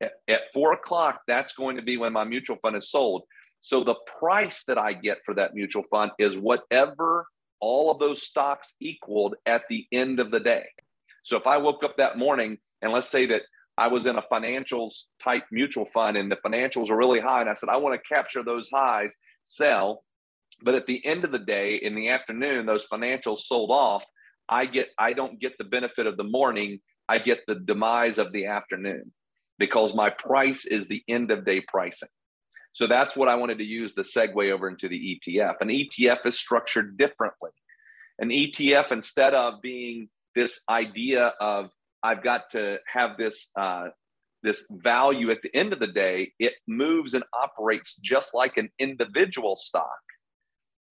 At, 0.00 0.12
at 0.28 0.40
four 0.52 0.72
o'clock, 0.72 1.22
that's 1.26 1.54
going 1.54 1.76
to 1.76 1.82
be 1.82 1.96
when 1.96 2.12
my 2.12 2.24
mutual 2.24 2.56
fund 2.56 2.76
is 2.76 2.90
sold. 2.90 3.22
So 3.62 3.82
the 3.82 3.96
price 4.18 4.62
that 4.68 4.78
I 4.78 4.92
get 4.92 5.18
for 5.24 5.34
that 5.34 5.54
mutual 5.54 5.84
fund 5.90 6.12
is 6.18 6.36
whatever 6.36 7.26
all 7.58 7.90
of 7.90 7.98
those 7.98 8.22
stocks 8.22 8.74
equaled 8.80 9.34
at 9.46 9.62
the 9.68 9.86
end 9.90 10.20
of 10.20 10.30
the 10.30 10.40
day. 10.40 10.66
So 11.22 11.36
if 11.36 11.46
I 11.46 11.56
woke 11.56 11.82
up 11.82 11.96
that 11.96 12.18
morning 12.18 12.58
and 12.82 12.92
let's 12.92 13.08
say 13.08 13.26
that 13.26 13.42
I 13.78 13.88
was 13.88 14.06
in 14.06 14.16
a 14.16 14.22
financials 14.22 15.02
type 15.22 15.44
mutual 15.52 15.86
fund 15.86 16.16
and 16.16 16.30
the 16.30 16.36
financials 16.36 16.90
are 16.90 16.96
really 16.96 17.20
high, 17.20 17.40
and 17.40 17.50
I 17.50 17.54
said, 17.54 17.68
I 17.68 17.76
want 17.76 18.00
to 18.00 18.14
capture 18.14 18.42
those 18.42 18.70
highs, 18.72 19.14
sell. 19.44 20.02
But 20.62 20.74
at 20.74 20.86
the 20.86 21.04
end 21.04 21.24
of 21.24 21.32
the 21.32 21.38
day, 21.38 21.76
in 21.76 21.94
the 21.94 22.08
afternoon, 22.08 22.64
those 22.64 22.86
financials 22.86 23.40
sold 23.40 23.70
off. 23.70 24.04
I 24.48 24.64
get 24.64 24.90
I 24.98 25.12
don't 25.12 25.40
get 25.40 25.58
the 25.58 25.64
benefit 25.64 26.06
of 26.06 26.16
the 26.16 26.24
morning, 26.24 26.80
I 27.08 27.18
get 27.18 27.40
the 27.46 27.56
demise 27.56 28.18
of 28.18 28.32
the 28.32 28.46
afternoon 28.46 29.12
because 29.58 29.94
my 29.94 30.10
price 30.10 30.64
is 30.64 30.86
the 30.86 31.02
end 31.08 31.30
of 31.30 31.44
day 31.44 31.60
pricing. 31.60 32.08
So 32.72 32.86
that's 32.86 33.16
what 33.16 33.28
I 33.28 33.36
wanted 33.36 33.58
to 33.58 33.64
use 33.64 33.94
the 33.94 34.02
segue 34.02 34.52
over 34.52 34.68
into 34.68 34.88
the 34.88 35.18
ETF. 35.26 35.54
An 35.60 35.68
ETF 35.68 36.26
is 36.26 36.38
structured 36.38 36.98
differently. 36.98 37.50
An 38.18 38.28
ETF, 38.28 38.92
instead 38.92 39.34
of 39.34 39.62
being 39.62 40.08
this 40.34 40.60
idea 40.68 41.32
of 41.40 41.70
I've 42.06 42.22
got 42.22 42.50
to 42.50 42.78
have 42.86 43.16
this 43.18 43.50
uh, 43.58 43.88
this 44.44 44.64
value 44.70 45.32
at 45.32 45.42
the 45.42 45.54
end 45.56 45.72
of 45.72 45.80
the 45.80 45.88
day, 45.88 46.32
it 46.38 46.54
moves 46.68 47.14
and 47.14 47.24
operates 47.32 47.96
just 47.96 48.32
like 48.32 48.56
an 48.56 48.68
individual 48.78 49.56
stock 49.56 49.98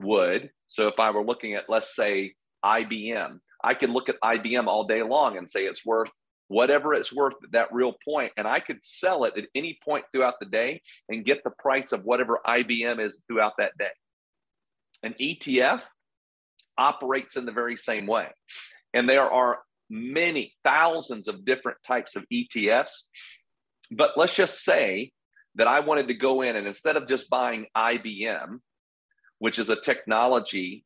would. 0.02 0.50
So 0.68 0.90
if 0.90 1.00
I 1.00 1.12
were 1.12 1.24
looking 1.24 1.54
at, 1.54 1.70
let's 1.70 1.96
say, 1.96 2.34
IBM, 2.66 3.40
I 3.64 3.74
could 3.76 3.92
look 3.92 4.10
at 4.10 4.20
IBM 4.22 4.68
all 4.68 4.86
day 4.86 5.04
long 5.04 5.38
and 5.38 5.50
say 5.50 5.64
it's 5.66 5.86
worth 5.86 6.10
whatever 6.50 6.94
it's 6.94 7.16
worth 7.16 7.36
at 7.44 7.54
that 7.54 7.74
real 7.74 7.94
point, 8.04 8.34
and 8.36 8.46
I 8.46 8.60
could 8.60 8.80
sell 8.84 9.24
it 9.24 9.38
at 9.38 9.46
any 9.56 9.80
point 9.86 10.04
throughout 10.12 10.36
the 10.42 10.48
day 10.48 10.82
and 11.08 11.24
get 11.24 11.44
the 11.46 11.54
price 11.58 11.94
of 11.94 12.04
whatever 12.04 12.42
IBM 12.46 13.00
is 13.00 13.22
throughout 13.28 13.54
that 13.58 13.78
day. 13.80 13.96
An 15.02 15.16
ETF 15.22 15.82
operates 16.78 17.38
in 17.38 17.46
the 17.46 17.54
very 17.54 17.78
same 17.78 18.06
way. 18.06 18.28
And 18.94 19.10
there 19.10 19.30
are 19.32 19.60
many 19.89 20.54
thousands 20.63 21.27
of 21.27 21.46
different 21.46 21.77
types 21.86 22.15
of 22.15 22.25
ETFs. 22.32 23.04
But 23.92 24.12
let's 24.15 24.36
just 24.36 24.63
say 24.63 25.12
that 25.56 25.68
I 25.68 25.80
wanted 25.80 26.08
to 26.08 26.13
go 26.13 26.42
in 26.42 26.56
and 26.56 26.68
instead 26.68 26.98
of 26.98 27.08
just 27.08 27.30
buying 27.30 27.68
IBM, 27.75 28.60
which 29.39 29.60
is 29.60 29.70
a 29.70 29.75
technology 29.75 30.86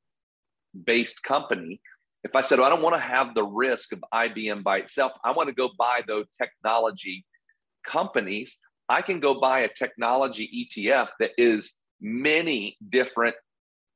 based 0.86 1.24
company, 1.24 1.82
if 2.24 2.36
I 2.36 2.42
said, 2.42 2.60
well, 2.60 2.68
I 2.68 2.70
don't 2.70 2.82
want 2.82 2.96
to 2.96 3.02
have 3.02 3.34
the 3.34 3.46
risk 3.46 3.94
of 3.94 4.04
IBM 4.14 4.64
by 4.64 4.80
itself, 4.80 5.14
I 5.24 5.32
want 5.32 5.50
to 5.50 5.56
go 5.56 5.70
buy 5.78 6.02
those 6.06 6.26
technology 6.38 7.26
companies, 7.88 8.58
I 8.90 9.02
can 9.02 9.20
go 9.20 9.40
buy 9.40 9.62
a 9.62 9.70
technology 9.70 10.70
ETF 10.76 11.10
that 11.20 11.32
is 11.38 11.76
many 12.02 12.78
different 12.90 13.36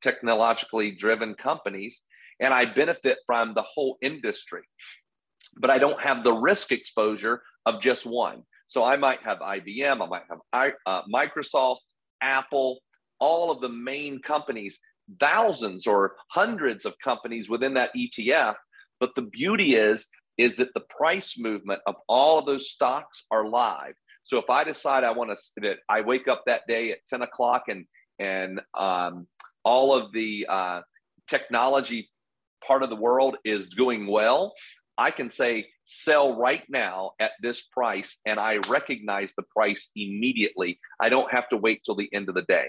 technologically 0.01 0.91
driven 0.91 1.33
companies 1.33 2.03
and 2.39 2.53
I 2.53 2.65
benefit 2.65 3.19
from 3.25 3.53
the 3.53 3.63
whole 3.63 3.97
industry. 4.01 4.61
But 5.55 5.69
I 5.69 5.77
don't 5.77 6.01
have 6.01 6.23
the 6.23 6.33
risk 6.33 6.71
exposure 6.71 7.41
of 7.65 7.81
just 7.81 8.05
one. 8.05 8.43
So 8.67 8.83
I 8.83 8.97
might 8.97 9.19
have 9.23 9.39
IBM, 9.39 10.01
I 10.01 10.07
might 10.07 10.23
have 10.29 10.73
uh, 10.85 11.01
Microsoft, 11.13 11.77
Apple, 12.21 12.79
all 13.19 13.51
of 13.51 13.61
the 13.61 13.69
main 13.69 14.19
companies, 14.19 14.79
thousands 15.19 15.85
or 15.85 16.15
hundreds 16.31 16.85
of 16.85 16.93
companies 17.03 17.49
within 17.49 17.75
that 17.75 17.91
ETF. 17.95 18.55
But 18.99 19.15
the 19.15 19.21
beauty 19.21 19.75
is, 19.75 20.07
is 20.37 20.55
that 20.55 20.73
the 20.73 20.81
price 20.81 21.37
movement 21.37 21.81
of 21.85 21.95
all 22.07 22.39
of 22.39 22.45
those 22.45 22.69
stocks 22.69 23.25
are 23.29 23.47
live. 23.47 23.93
So 24.23 24.37
if 24.39 24.49
I 24.49 24.63
decide 24.63 25.03
I 25.03 25.11
want 25.11 25.37
to, 25.37 25.61
that 25.61 25.79
I 25.89 26.01
wake 26.01 26.27
up 26.27 26.43
that 26.47 26.61
day 26.67 26.91
at 26.91 27.05
10 27.07 27.21
o'clock 27.21 27.65
and 27.67 27.85
and 28.19 28.61
um, 28.77 29.27
all 29.63 29.93
of 29.93 30.13
the 30.13 30.45
uh, 30.47 30.81
technology 31.27 32.09
part 32.65 32.83
of 32.83 32.89
the 32.89 32.95
world 32.95 33.35
is 33.43 33.67
doing 33.67 34.07
well, 34.07 34.53
I 34.97 35.11
can 35.11 35.31
say 35.31 35.67
sell 35.85 36.35
right 36.35 36.63
now 36.69 37.11
at 37.19 37.31
this 37.41 37.61
price 37.61 38.19
and 38.25 38.39
I 38.39 38.57
recognize 38.69 39.33
the 39.33 39.43
price 39.43 39.89
immediately. 39.95 40.79
I 40.99 41.09
don't 41.09 41.31
have 41.31 41.49
to 41.49 41.57
wait 41.57 41.83
till 41.83 41.95
the 41.95 42.13
end 42.13 42.29
of 42.29 42.35
the 42.35 42.43
day. 42.43 42.67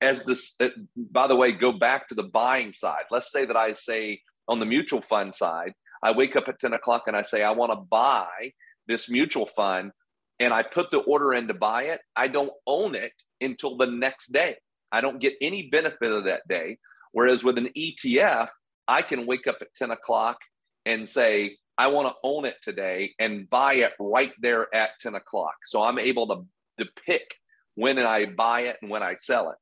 As 0.00 0.24
this, 0.24 0.54
uh, 0.60 0.68
by 0.96 1.26
the 1.26 1.36
way, 1.36 1.52
go 1.52 1.72
back 1.72 2.08
to 2.08 2.14
the 2.14 2.22
buying 2.22 2.72
side. 2.72 3.04
Let's 3.10 3.32
say 3.32 3.44
that 3.44 3.56
I 3.56 3.74
say 3.74 4.20
on 4.48 4.58
the 4.58 4.66
mutual 4.66 5.02
fund 5.02 5.34
side, 5.34 5.74
I 6.02 6.12
wake 6.12 6.36
up 6.36 6.48
at 6.48 6.58
10 6.58 6.72
o'clock 6.72 7.04
and 7.06 7.16
I 7.16 7.22
say, 7.22 7.42
I 7.42 7.50
want 7.50 7.72
to 7.72 7.76
buy 7.76 8.52
this 8.86 9.08
mutual 9.08 9.46
fund 9.46 9.92
and 10.38 10.54
I 10.54 10.62
put 10.62 10.90
the 10.90 11.00
order 11.00 11.34
in 11.34 11.48
to 11.48 11.54
buy 11.54 11.84
it. 11.84 12.00
I 12.16 12.28
don't 12.28 12.52
own 12.66 12.94
it 12.94 13.12
until 13.40 13.76
the 13.76 13.86
next 13.86 14.32
day. 14.32 14.56
I 14.90 15.02
don't 15.02 15.20
get 15.20 15.34
any 15.40 15.68
benefit 15.68 16.10
of 16.10 16.24
that 16.24 16.48
day. 16.48 16.78
Whereas 17.12 17.44
with 17.44 17.58
an 17.58 17.68
ETF, 17.76 18.48
I 18.90 19.02
can 19.02 19.24
wake 19.24 19.46
up 19.46 19.58
at 19.60 19.72
10 19.76 19.92
o'clock 19.92 20.38
and 20.84 21.08
say, 21.08 21.56
I 21.78 21.86
want 21.86 22.08
to 22.08 22.14
own 22.24 22.44
it 22.44 22.56
today 22.60 23.14
and 23.20 23.48
buy 23.48 23.74
it 23.74 23.92
right 24.00 24.32
there 24.40 24.66
at 24.74 24.90
10 25.00 25.14
o'clock. 25.14 25.54
So 25.64 25.80
I'm 25.80 25.98
able 25.98 26.26
to, 26.26 26.84
to 26.84 26.90
pick 27.06 27.36
when 27.76 27.98
I 28.00 28.26
buy 28.26 28.62
it 28.62 28.78
and 28.82 28.90
when 28.90 29.04
I 29.04 29.14
sell 29.18 29.50
it. 29.50 29.56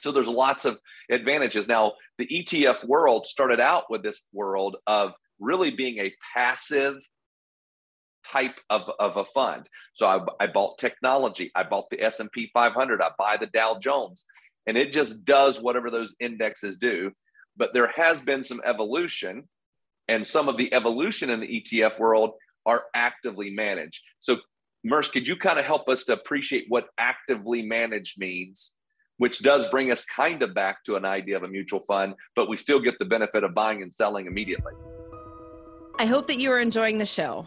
So 0.00 0.12
there's 0.12 0.28
lots 0.28 0.64
of 0.64 0.80
advantages. 1.10 1.68
Now, 1.68 1.92
the 2.16 2.26
ETF 2.26 2.84
world 2.84 3.26
started 3.26 3.60
out 3.60 3.90
with 3.90 4.02
this 4.02 4.26
world 4.32 4.78
of 4.86 5.12
really 5.38 5.70
being 5.70 5.98
a 5.98 6.14
passive 6.34 6.96
type 8.26 8.58
of, 8.70 8.90
of 8.98 9.18
a 9.18 9.26
fund. 9.26 9.68
So 9.92 10.06
I, 10.06 10.44
I 10.44 10.46
bought 10.46 10.78
technology. 10.78 11.52
I 11.54 11.64
bought 11.64 11.90
the 11.90 12.02
S&P 12.02 12.50
500. 12.54 13.02
I 13.02 13.10
buy 13.18 13.36
the 13.36 13.46
Dow 13.46 13.78
Jones 13.78 14.24
and 14.66 14.78
it 14.78 14.90
just 14.92 15.22
does 15.26 15.60
whatever 15.60 15.90
those 15.90 16.14
indexes 16.18 16.78
do. 16.78 17.12
But 17.56 17.72
there 17.72 17.90
has 17.94 18.20
been 18.20 18.44
some 18.44 18.60
evolution, 18.64 19.48
and 20.08 20.26
some 20.26 20.48
of 20.48 20.56
the 20.56 20.72
evolution 20.74 21.30
in 21.30 21.40
the 21.40 21.46
ETF 21.46 21.98
world 21.98 22.32
are 22.66 22.84
actively 22.94 23.50
managed. 23.50 24.02
So, 24.18 24.38
Murs, 24.82 25.08
could 25.08 25.26
you 25.26 25.36
kind 25.36 25.58
of 25.58 25.64
help 25.64 25.88
us 25.88 26.04
to 26.04 26.12
appreciate 26.12 26.66
what 26.68 26.88
actively 26.98 27.62
managed 27.62 28.18
means, 28.18 28.74
which 29.18 29.40
does 29.40 29.66
bring 29.68 29.90
us 29.90 30.04
kind 30.04 30.42
of 30.42 30.54
back 30.54 30.84
to 30.84 30.96
an 30.96 31.04
idea 31.04 31.36
of 31.36 31.42
a 31.42 31.48
mutual 31.48 31.80
fund, 31.80 32.14
but 32.36 32.48
we 32.48 32.56
still 32.56 32.80
get 32.80 32.98
the 32.98 33.04
benefit 33.04 33.44
of 33.44 33.54
buying 33.54 33.82
and 33.82 33.92
selling 33.92 34.26
immediately? 34.26 34.72
I 35.98 36.06
hope 36.06 36.26
that 36.26 36.38
you 36.38 36.50
are 36.50 36.60
enjoying 36.60 36.98
the 36.98 37.06
show. 37.06 37.46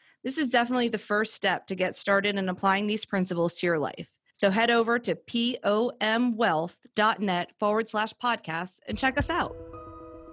this 0.23 0.37
is 0.37 0.49
definitely 0.49 0.89
the 0.89 0.97
first 0.97 1.33
step 1.33 1.67
to 1.67 1.75
get 1.75 1.95
started 1.95 2.35
in 2.35 2.49
applying 2.49 2.87
these 2.87 3.05
principles 3.05 3.55
to 3.55 3.67
your 3.67 3.79
life. 3.79 4.09
So 4.33 4.49
head 4.49 4.71
over 4.71 4.97
to 4.99 5.15
pomwealth.net 5.15 7.51
forward 7.59 7.89
slash 7.89 8.13
podcast 8.23 8.79
and 8.87 8.97
check 8.97 9.17
us 9.17 9.29
out. 9.29 9.53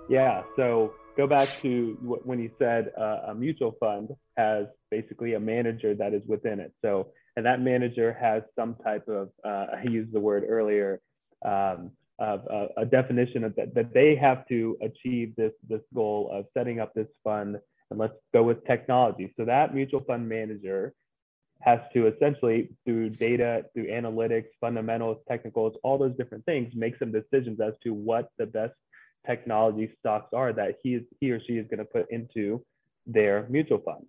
Yeah. 0.09 0.43
So 0.57 0.93
go 1.17 1.27
back 1.27 1.49
to 1.63 1.97
when 2.25 2.39
you 2.39 2.51
said 2.59 2.93
uh, 2.99 3.23
a 3.29 3.35
mutual 3.35 3.75
fund 3.81 4.11
has 4.37 4.67
basically 4.91 5.35
a 5.35 5.41
manager 5.41 5.95
that 5.95 6.15
is 6.15 6.23
within 6.27 6.61
it. 6.61 6.73
So, 6.83 7.09
and 7.37 7.45
that 7.45 7.61
manager 7.61 8.17
has 8.19 8.43
some 8.57 8.77
type 8.85 9.07
of, 9.09 9.29
uh, 9.45 9.67
I 9.77 9.83
used 9.91 10.13
the 10.13 10.21
word 10.21 10.45
earlier, 10.49 11.01
um, 11.45 11.91
of 12.19 12.41
uh, 12.51 12.67
a 12.77 12.85
definition 12.85 13.45
of 13.45 13.55
that, 13.57 13.75
that 13.75 13.95
they 13.95 14.17
have 14.17 14.47
to 14.49 14.77
achieve 14.83 15.37
this, 15.37 15.53
this 15.69 15.83
goal 15.95 16.31
of 16.33 16.47
setting 16.57 16.81
up 16.81 16.93
this 16.95 17.07
fund 17.23 17.59
and 17.91 17.99
let's 17.99 18.15
go 18.33 18.43
with 18.43 18.65
technology. 18.67 19.33
So 19.37 19.45
that 19.45 19.75
mutual 19.75 20.01
fund 20.01 20.29
manager 20.29 20.95
has 21.61 21.81
to 21.93 22.07
essentially, 22.07 22.71
through 22.85 23.11
data, 23.11 23.65
through 23.75 23.89
analytics, 23.89 24.47
fundamentals, 24.61 25.19
technicals, 25.29 25.77
all 25.83 25.99
those 25.99 26.17
different 26.17 26.45
things, 26.45 26.73
make 26.75 26.99
some 26.99 27.11
decisions 27.11 27.61
as 27.61 27.75
to 27.83 27.93
what 27.93 28.31
the 28.39 28.47
best 28.47 28.75
technology 29.27 29.93
stocks 29.99 30.31
are 30.33 30.53
that 30.53 30.77
he 30.83 30.95
is 30.95 31.03
he 31.21 31.31
or 31.31 31.41
she 31.41 31.55
is 31.55 31.67
going 31.69 31.79
to 31.79 31.85
put 31.85 32.11
into 32.11 32.65
their 33.07 33.47
mutual 33.49 33.79
fund. 33.79 34.07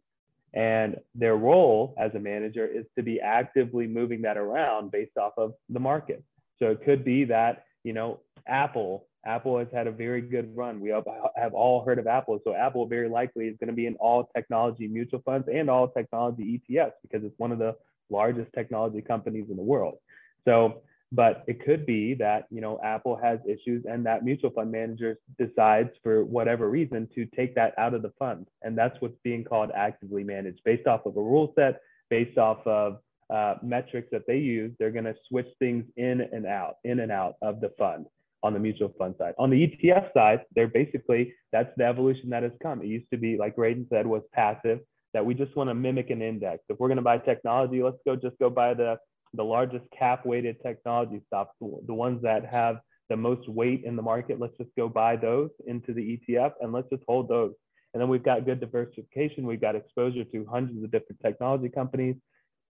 And 0.54 0.98
their 1.16 1.36
role 1.36 1.96
as 1.98 2.14
a 2.16 2.20
manager 2.20 2.66
is 2.66 2.86
to 2.96 3.04
be 3.04 3.20
actively 3.20 3.88
moving 3.88 4.22
that 4.24 4.38
around 4.38 4.92
based 4.92 5.18
off 5.18 5.34
of 5.38 5.54
the 5.70 5.80
market. 5.80 6.24
So 6.58 6.68
it 6.68 6.84
could 6.84 7.04
be 7.04 7.26
that, 7.26 7.66
you 7.84 7.94
know, 7.94 8.20
Apple 8.48 9.08
Apple 9.26 9.58
has 9.60 9.68
had 9.74 9.88
a 9.88 9.92
very 9.92 10.22
good 10.22 10.56
run. 10.56 10.80
We 10.80 10.90
have, 10.90 11.54
all 11.54 11.84
heard 11.84 12.00
of 12.00 12.08
Apple. 12.08 12.40
So 12.44 12.54
Apple 12.54 12.88
very 12.88 13.10
likely 13.10 13.48
is 13.48 13.58
going 13.60 13.68
to 13.68 13.74
be 13.74 13.86
in 13.86 13.96
all 13.96 14.30
technology 14.36 14.88
mutual 14.88 15.22
funds 15.26 15.48
and 15.54 15.70
all 15.70 15.90
technology 15.90 16.62
ETFs 16.70 16.94
because 17.02 17.26
it's 17.26 17.38
one 17.38 17.52
of 17.52 17.60
the 17.60 17.76
largest 18.10 18.52
technology 18.54 19.02
companies 19.02 19.48
in 19.50 19.58
the 19.58 19.64
world. 19.64 19.98
So, 20.46 20.82
but 21.12 21.44
it 21.48 21.66
could 21.66 21.86
be 21.86 22.14
that, 22.16 22.46
you 22.50 22.62
know, 22.62 22.80
Apple 22.84 23.20
has 23.22 23.40
issues 23.46 23.84
and 23.90 24.06
that 24.06 24.24
mutual 24.24 24.52
fund 24.52 24.72
manager 24.72 25.18
decides 25.38 25.90
for 26.02 26.24
whatever 26.24 26.70
reason 26.70 27.10
to 27.16 27.26
take 27.26 27.56
that 27.56 27.74
out 27.78 27.94
of 27.94 28.04
the 28.04 28.14
fund. 28.20 28.48
And 28.62 28.78
that's 28.78 28.96
what's 29.02 29.18
being 29.24 29.44
called 29.44 29.72
actively 29.76 30.24
managed 30.24 30.62
based 30.64 30.88
off 30.88 31.06
of 31.06 31.18
a 31.18 31.22
rule 31.22 31.52
set, 31.56 31.82
based 32.10 32.38
off 32.38 32.66
of 32.66 33.00
uh, 33.30 33.56
metrics 33.62 34.08
that 34.12 34.28
they 34.28 34.38
use. 34.38 34.72
They're 34.80 34.92
going 34.92 35.06
to 35.06 35.16
switch 35.28 35.48
things 35.58 35.84
in 35.98 36.22
and 36.22 36.46
out, 36.46 36.78
in 36.84 37.00
and 37.00 37.12
out 37.12 37.36
of 37.42 37.60
the 37.60 37.74
fund 37.78 38.06
on 38.44 38.54
the 38.54 38.60
mutual 38.60 38.94
fund 38.98 39.16
side. 39.18 39.34
On 39.38 39.50
the 39.50 39.68
ETF 39.68 40.14
side, 40.14 40.42
they're 40.56 40.68
basically 40.68 41.34
that's 41.52 41.72
the 41.78 41.86
evolution 41.86 42.30
that 42.30 42.44
has 42.44 42.52
come. 42.62 42.82
It 42.82 42.88
used 42.88 43.10
to 43.12 43.18
be, 43.18 43.38
like 43.38 43.56
Radon 43.56 43.88
said, 43.90 44.08
was 44.08 44.24
passive, 44.34 44.80
that 45.14 45.26
we 45.26 45.34
just 45.34 45.56
want 45.56 45.70
to 45.70 45.74
mimic 45.74 46.10
an 46.10 46.22
index. 46.22 46.64
If 46.70 46.80
we're 46.80 46.88
going 46.88 46.98
to 46.98 47.04
buy 47.04 47.18
technology, 47.18 47.84
let's 47.84 47.98
go 48.06 48.16
just 48.16 48.38
go 48.40 48.50
buy 48.50 48.74
the 48.74 48.98
the 49.34 49.44
largest 49.44 49.86
cap 49.98 50.26
weighted 50.26 50.58
technology 50.64 51.22
stocks, 51.28 51.54
the 51.60 51.94
ones 51.94 52.22
that 52.24 52.46
have 52.46 52.80
the 53.10 53.18
most 53.18 53.48
weight 53.48 53.84
in 53.84 53.96
the 53.96 54.02
market. 54.02 54.40
Let's 54.40 54.58
just 54.58 54.72
go 54.76 54.90
buy 54.90 55.16
those 55.16 55.50
into 55.68 55.94
the 55.94 56.20
ETF 56.30 56.54
and 56.62 56.72
let's 56.72 56.90
just 56.90 57.04
hold 57.08 57.28
those. 57.28 57.54
And 57.94 58.02
then 58.02 58.10
we've 58.10 58.24
got 58.24 58.46
good 58.46 58.60
diversification. 58.60 59.46
We've 59.46 59.62
got 59.62 59.76
exposure 59.76 60.24
to 60.24 60.46
hundreds 60.50 60.84
of 60.84 60.92
different 60.92 61.22
technology 61.24 61.70
companies. 61.70 62.16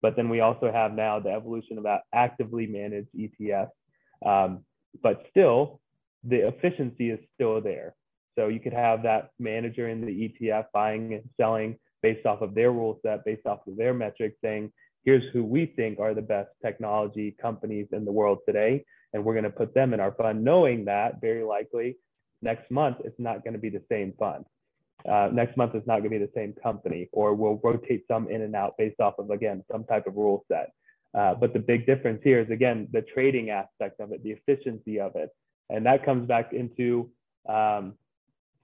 But 0.02 0.16
then 0.16 0.30
we 0.30 0.42
also 0.42 0.72
have 0.72 0.94
now 0.94 1.20
the 1.20 1.32
evolution 1.32 1.80
of 1.80 1.86
actively 2.14 2.68
managed 2.68 3.10
ETFs. 3.18 3.70
Um, 4.26 4.64
but 5.02 5.26
still 5.30 5.80
the 6.24 6.48
efficiency 6.48 7.10
is 7.10 7.20
still 7.36 7.62
there. 7.62 7.96
So 8.38 8.48
you 8.48 8.60
could 8.60 8.74
have 8.74 9.04
that 9.04 9.32
manager 9.40 9.90
in 9.90 10.02
the 10.02 10.30
ETF 10.30 10.66
buying 10.74 11.14
and 11.14 11.24
selling 11.38 11.78
based 12.04 12.26
off 12.26 12.42
of 12.42 12.54
their 12.54 12.72
rule 12.72 13.00
set, 13.04 13.26
based 13.26 13.46
off 13.46 13.66
of 13.68 13.78
their 13.78 13.94
metrics, 13.94 14.38
saying, 14.44 14.72
here's 15.04 15.24
who 15.34 15.44
we 15.44 15.66
think 15.66 16.00
are 16.00 16.14
the 16.14 16.22
best 16.22 16.50
technology 16.64 17.36
companies 17.42 17.88
in 17.92 18.06
the 18.06 18.12
world 18.12 18.40
today. 18.46 18.86
And 19.14 19.24
we're 19.24 19.34
going 19.34 19.44
to 19.46 19.50
put 19.50 19.74
them 19.74 19.94
in 19.94 20.00
our 20.00 20.12
fund, 20.12 20.44
knowing 20.44 20.86
that 20.86 21.22
very 21.22 21.44
likely 21.44 21.98
next 22.42 22.70
month 22.70 22.98
it's 23.04 23.20
not 23.20 23.44
going 23.44 23.54
to 23.54 23.60
be 23.60 23.70
the 23.70 23.82
same 23.90 24.14
fund. 24.20 24.46
Uh, 25.10 25.30
next 25.32 25.56
month 25.58 25.74
it's 25.76 25.88
not 25.88 26.00
going 26.00 26.12
to 26.12 26.20
be 26.20 26.26
the 26.26 26.32
same 26.36 26.54
company, 26.62 27.10
or 27.14 27.34
we'll 27.34 27.60
rotate 27.64 28.04
some 28.08 28.30
in 28.30 28.42
and 28.42 28.56
out 28.56 28.76
based 28.78 29.00
off 29.00 29.16
of, 29.18 29.30
again, 29.30 29.64
some 29.72 29.84
type 29.86 30.06
of 30.08 30.16
rule 30.16 30.44
set. 30.52 30.72
Uh, 31.14 31.34
but 31.34 31.54
the 31.54 31.60
big 31.60 31.86
difference 31.86 32.22
here 32.24 32.40
is, 32.40 32.50
again, 32.50 32.88
the 32.92 33.02
trading 33.02 33.50
aspect 33.50 34.00
of 34.00 34.12
it, 34.12 34.24
the 34.24 34.32
efficiency 34.32 35.00
of 35.00 35.16
it. 35.16 35.30
And 35.70 35.86
that 35.86 36.06
comes 36.06 36.28
back 36.28 36.54
into 36.54 37.10
um, 37.48 37.94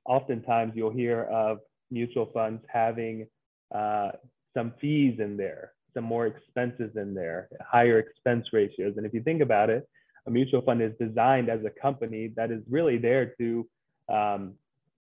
oftentimes 0.06 0.74
you'll 0.76 0.92
hear 0.92 1.24
of 1.24 1.60
mutual 1.90 2.30
funds 2.34 2.64
having 2.68 3.28
uh, 3.74 4.12
some 4.56 4.74
fees 4.80 5.20
in 5.20 5.38
there, 5.38 5.74
some 5.94 6.04
more 6.04 6.28
expenses 6.28 6.92
in 6.96 7.14
there, 7.14 7.50
higher 7.62 8.00
expense 8.00 8.48
ratios. 8.52 8.96
And 8.98 9.06
if 9.06 9.14
you 9.14 9.22
think 9.22 9.42
about 9.42 9.70
it, 9.70 9.88
a 10.26 10.32
mutual 10.32 10.62
fund 10.62 10.82
is 10.82 10.94
designed 11.00 11.50
as 11.50 11.60
a 11.66 11.70
company 11.70 12.32
that 12.36 12.52
is 12.52 12.62
really 12.70 12.98
there 12.98 13.34
to 13.40 13.68
um, 14.10 14.54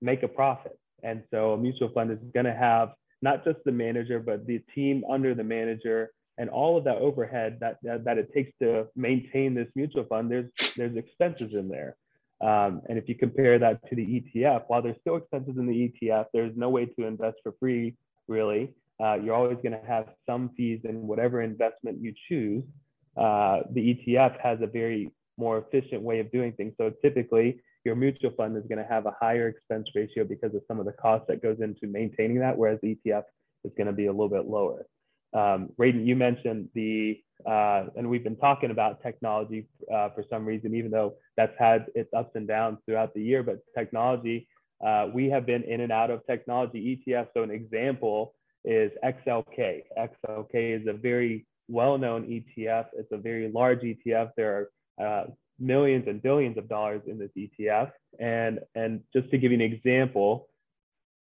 make 0.01 0.23
a 0.23 0.29
profit. 0.29 0.79
And 1.03 1.23
so 1.31 1.53
a 1.53 1.59
mutual 1.59 1.91
fund 1.93 2.11
is 2.11 2.19
going 2.33 2.47
to 2.47 2.55
have 2.55 2.91
not 3.23 3.45
just 3.45 3.59
the 3.65 3.73
manager, 3.73 4.21
but 4.21 4.47
the 4.47 4.61
team 4.75 5.05
under 5.11 5.35
the 5.35 5.45
manager 5.45 6.11
and 6.41 6.49
all 6.49 6.79
of 6.79 6.85
that 6.85 6.97
overhead 6.97 7.59
that, 7.61 7.77
that, 7.83 8.03
that 8.05 8.17
it 8.17 8.33
takes 8.33 8.51
to 8.63 8.87
maintain 8.97 9.55
this 9.55 9.69
mutual 9.75 10.05
fund. 10.05 10.31
There's 10.31 10.51
there's 10.75 10.97
expenses 10.97 11.53
in 11.53 11.69
there. 11.69 11.97
Um, 12.41 12.81
and 12.89 12.97
if 12.97 13.11
you 13.11 13.15
compare 13.15 13.59
that 13.59 13.87
to 13.91 13.95
the 13.95 14.07
ETF, 14.07 14.65
while 14.69 14.81
there's 14.81 14.97
still 15.03 15.17
expenses 15.17 15.59
in 15.59 15.67
the 15.67 15.93
ETF, 15.93 16.27
there's 16.33 16.57
no 16.57 16.71
way 16.71 16.87
to 16.87 17.05
invest 17.05 17.37
for 17.43 17.53
free, 17.61 17.95
really. 18.27 18.73
Uh, 18.99 19.17
you're 19.23 19.35
always 19.35 19.59
going 19.59 19.79
to 19.79 19.87
have 19.87 20.07
some 20.25 20.51
fees 20.57 20.81
in 20.85 21.07
whatever 21.07 21.43
investment 21.43 21.99
you 22.01 22.15
choose. 22.27 22.65
Uh, 23.19 23.61
the 23.73 23.95
ETF 23.95 24.41
has 24.41 24.59
a 24.63 24.67
very 24.67 25.13
more 25.37 25.59
efficient 25.59 26.01
way 26.01 26.21
of 26.21 26.33
doing 26.33 26.53
things. 26.53 26.73
So 26.79 26.91
typically, 27.03 27.61
your 27.85 27.97
mutual 27.97 28.31
fund 28.31 28.57
is 28.57 28.65
going 28.67 28.79
to 28.79 28.91
have 28.91 29.05
a 29.05 29.15
higher 29.21 29.49
expense 29.49 29.89
ratio 29.95 30.25
because 30.25 30.55
of 30.55 30.63
some 30.67 30.81
of 30.81 30.87
the 30.87 30.93
cost 30.93 31.27
that 31.29 31.43
goes 31.43 31.59
into 31.61 31.87
maintaining 31.87 32.39
that, 32.39 32.57
whereas 32.57 32.79
the 32.83 32.97
ETF 33.05 33.25
is 33.65 33.73
going 33.77 33.89
to 33.89 33.93
be 33.93 34.07
a 34.07 34.11
little 34.11 34.31
bit 34.31 34.47
lower. 34.47 34.87
Um, 35.33 35.71
Radon, 35.79 36.07
you 36.07 36.17
mentioned 36.17 36.69
the, 36.75 37.21
uh, 37.47 37.85
and 37.97 38.09
we've 38.09 38.25
been 38.25 38.37
talking 38.37 38.71
about 38.71 39.03
technology 39.03 39.69
uh, 39.93 40.11
for 40.11 40.25
some 40.29 40.45
reason, 40.45 40.75
even 40.75 40.91
though 40.91 41.15
that's 41.37 41.57
had 41.59 41.87
its 41.95 42.13
ups 42.17 42.33
and 42.35 42.49
downs 42.49 42.79
throughout 42.85 43.15
the 43.15 43.23
year, 43.23 43.43
but 43.43 43.61
technology, 43.77 44.49
uh, 44.85 45.09
we 45.13 45.29
have 45.29 45.47
been 45.47 45.63
in 45.65 45.81
and 45.81 45.93
out 45.93 46.11
of 46.11 46.27
technology 46.27 47.03
ETF. 47.07 47.29
So 47.35 47.43
an 47.43 47.51
example 47.51 48.35
is 48.65 48.91
XLK. 49.05 49.83
XLK 49.99 50.81
is 50.81 50.87
a 50.87 50.93
very 50.93 51.47
well-known 51.69 52.25
ETF. 52.25 52.87
It's 52.95 53.13
a 53.13 53.19
very 53.19 53.51
large 53.53 53.81
ETF. 53.81 54.31
There 54.37 54.71
are 54.99 55.05
uh, 55.05 55.27
millions 55.59 56.07
and 56.09 56.23
billions 56.23 56.59
of 56.59 56.69
dollars 56.69 57.03
in 57.07 57.19
this 57.19 57.31
ETF. 57.37 57.93
And, 58.19 58.61
and 58.75 59.03
just 59.15 59.31
to 59.31 59.39
give 59.39 59.53
you 59.53 59.59
an 59.59 59.73
example, 59.73 60.49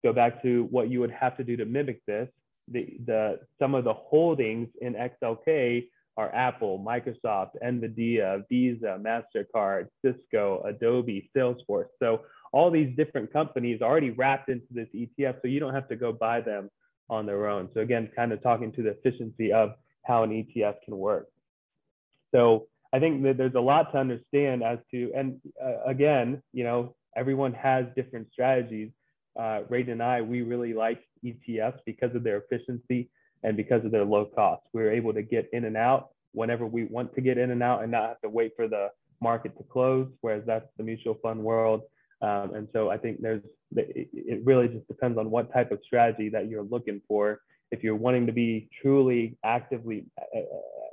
go 0.04 0.14
back 0.14 0.42
to 0.44 0.68
what 0.70 0.90
you 0.90 1.00
would 1.00 1.12
have 1.12 1.38
to 1.38 1.44
do 1.44 1.58
to 1.58 1.66
mimic 1.66 2.06
this 2.06 2.30
the, 2.70 2.98
the 3.06 3.40
some 3.60 3.76
of 3.76 3.84
the 3.84 3.94
holdings 3.94 4.70
in 4.82 4.96
XLK 4.96 5.88
are 6.18 6.34
Apple, 6.34 6.84
Microsoft, 6.86 7.52
Nvidia, 7.64 8.44
Visa, 8.50 9.00
Mastercard, 9.00 9.88
Cisco, 10.04 10.64
Adobe, 10.66 11.30
Salesforce. 11.36 11.90
So 12.00 12.22
all 12.52 12.72
these 12.72 12.96
different 12.98 13.32
companies 13.32 13.82
already 13.82 14.10
wrapped 14.10 14.50
into 14.50 14.66
this 14.72 14.88
ETF, 14.96 15.42
so 15.42 15.48
you 15.48 15.60
don't 15.60 15.76
have 15.76 15.88
to 15.90 15.96
go 15.96 16.12
buy 16.12 16.42
them 16.42 16.70
on 17.10 17.26
their 17.26 17.48
own. 17.48 17.70
So 17.74 17.82
again, 17.82 18.10
kind 18.16 18.32
of 18.32 18.42
talking 18.42 18.72
to 18.74 18.82
the 18.82 18.90
efficiency 18.92 19.54
of 19.54 19.74
how 20.04 20.24
an 20.24 20.32
ETF 20.32 20.76
can 20.84 20.98
work. 20.98 21.28
So 22.34 22.68
I 22.94 23.00
think 23.00 23.24
that 23.24 23.38
there's 23.38 23.56
a 23.56 23.60
lot 23.60 23.92
to 23.92 24.00
understand 24.00 24.64
as 24.64 24.80
to, 24.92 25.12
and 25.16 25.40
uh, 25.64 25.84
again, 25.86 26.42
you 26.54 26.64
know, 26.64 26.96
everyone 27.16 27.54
has 27.54 27.86
different 27.96 28.28
strategies. 28.32 28.90
Uh, 29.38 29.62
Radon 29.70 29.94
and 29.94 30.04
I, 30.04 30.22
we 30.22 30.42
really 30.42 30.74
like 30.74 31.02
ETFs 31.28 31.80
because 31.86 32.16
of 32.16 32.24
their 32.24 32.38
efficiency 32.38 33.10
and 33.44 33.56
because 33.56 33.84
of 33.86 33.92
their 33.92 34.06
low 34.06 34.26
cost. 34.26 34.64
We're 34.74 34.92
able 34.92 35.14
to 35.14 35.22
get 35.22 35.50
in 35.54 35.66
and 35.66 35.78
out 35.78 36.10
whenever 36.34 36.66
we 36.66 36.86
want 36.86 37.14
to 37.16 37.22
get 37.22 37.38
in 37.38 37.52
and 37.52 37.64
out 37.64 37.84
and 37.84 37.92
not 37.92 38.08
have 38.10 38.22
to 38.22 38.30
wait 38.30 38.54
for 38.56 38.68
the 38.68 38.90
market 39.22 39.58
to 39.58 39.64
close, 39.64 40.08
whereas 40.22 40.44
that's 40.46 40.68
the 40.78 40.84
mutual 40.84 41.16
fund 41.22 41.40
world. 41.44 41.82
Um, 42.22 42.56
and 42.56 42.68
so 42.74 42.90
I 42.90 42.98
think 42.98 43.22
there's, 43.22 43.44
it 43.76 44.42
really 44.44 44.68
just 44.68 44.88
depends 44.88 45.18
on 45.18 45.30
what 45.30 45.54
type 45.54 45.72
of 45.72 45.80
strategy 45.86 46.30
that 46.30 46.50
you're 46.50 46.64
looking 46.64 47.02
for. 47.08 47.42
If 47.72 47.84
you're 47.84 47.96
wanting 47.96 48.26
to 48.28 48.34
be 48.34 48.70
truly 48.82 49.38
actively, 49.44 50.06
uh, 50.20 50.40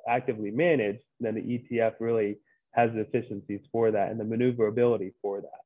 actively 0.09 0.51
managed, 0.51 1.01
then 1.20 1.35
the 1.35 1.40
ETF 1.40 1.94
really 2.01 2.38
has 2.73 2.90
the 2.92 3.01
efficiencies 3.01 3.61
for 3.70 3.90
that 3.90 4.11
and 4.11 4.18
the 4.18 4.25
maneuverability 4.25 5.14
for 5.23 5.40
that. 5.40 5.63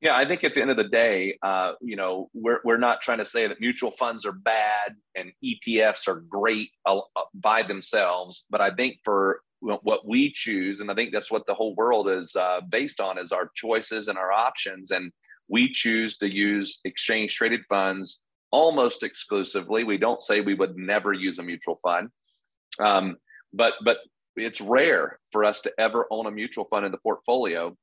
Yeah, 0.00 0.16
I 0.16 0.26
think 0.26 0.44
at 0.44 0.54
the 0.54 0.60
end 0.60 0.70
of 0.70 0.76
the 0.76 0.88
day, 0.88 1.38
uh, 1.42 1.72
you 1.80 1.96
know, 1.96 2.30
we're, 2.32 2.60
we're 2.64 2.78
not 2.78 3.02
trying 3.02 3.18
to 3.18 3.24
say 3.24 3.48
that 3.48 3.60
mutual 3.60 3.90
funds 3.90 4.24
are 4.24 4.32
bad 4.32 4.94
and 5.16 5.32
ETFs 5.44 6.06
are 6.06 6.20
great 6.20 6.70
uh, 6.86 6.98
uh, 6.98 7.22
by 7.34 7.62
themselves. 7.64 8.44
But 8.48 8.60
I 8.60 8.70
think 8.70 8.98
for 9.02 9.40
what 9.60 10.06
we 10.06 10.32
choose, 10.32 10.78
and 10.78 10.88
I 10.88 10.94
think 10.94 11.12
that's 11.12 11.32
what 11.32 11.46
the 11.46 11.54
whole 11.54 11.74
world 11.74 12.08
is 12.08 12.36
uh, 12.36 12.60
based 12.68 13.00
on, 13.00 13.18
is 13.18 13.32
our 13.32 13.50
choices 13.56 14.06
and 14.06 14.16
our 14.16 14.30
options. 14.30 14.92
And 14.92 15.10
we 15.48 15.72
choose 15.72 16.16
to 16.18 16.32
use 16.32 16.78
exchange 16.84 17.34
traded 17.34 17.62
funds 17.68 18.20
almost 18.52 19.02
exclusively. 19.02 19.82
We 19.82 19.98
don't 19.98 20.22
say 20.22 20.40
we 20.40 20.54
would 20.54 20.76
never 20.76 21.12
use 21.12 21.40
a 21.40 21.42
mutual 21.42 21.78
fund, 21.82 22.10
um, 22.80 23.16
but 23.52 23.74
but 23.84 23.98
it's 24.36 24.60
rare 24.60 25.18
for 25.32 25.44
us 25.44 25.60
to 25.62 25.72
ever 25.78 26.06
own 26.10 26.26
a 26.26 26.30
mutual 26.30 26.64
fund 26.66 26.86
in 26.86 26.92
the 26.92 26.98
portfolio. 26.98 27.76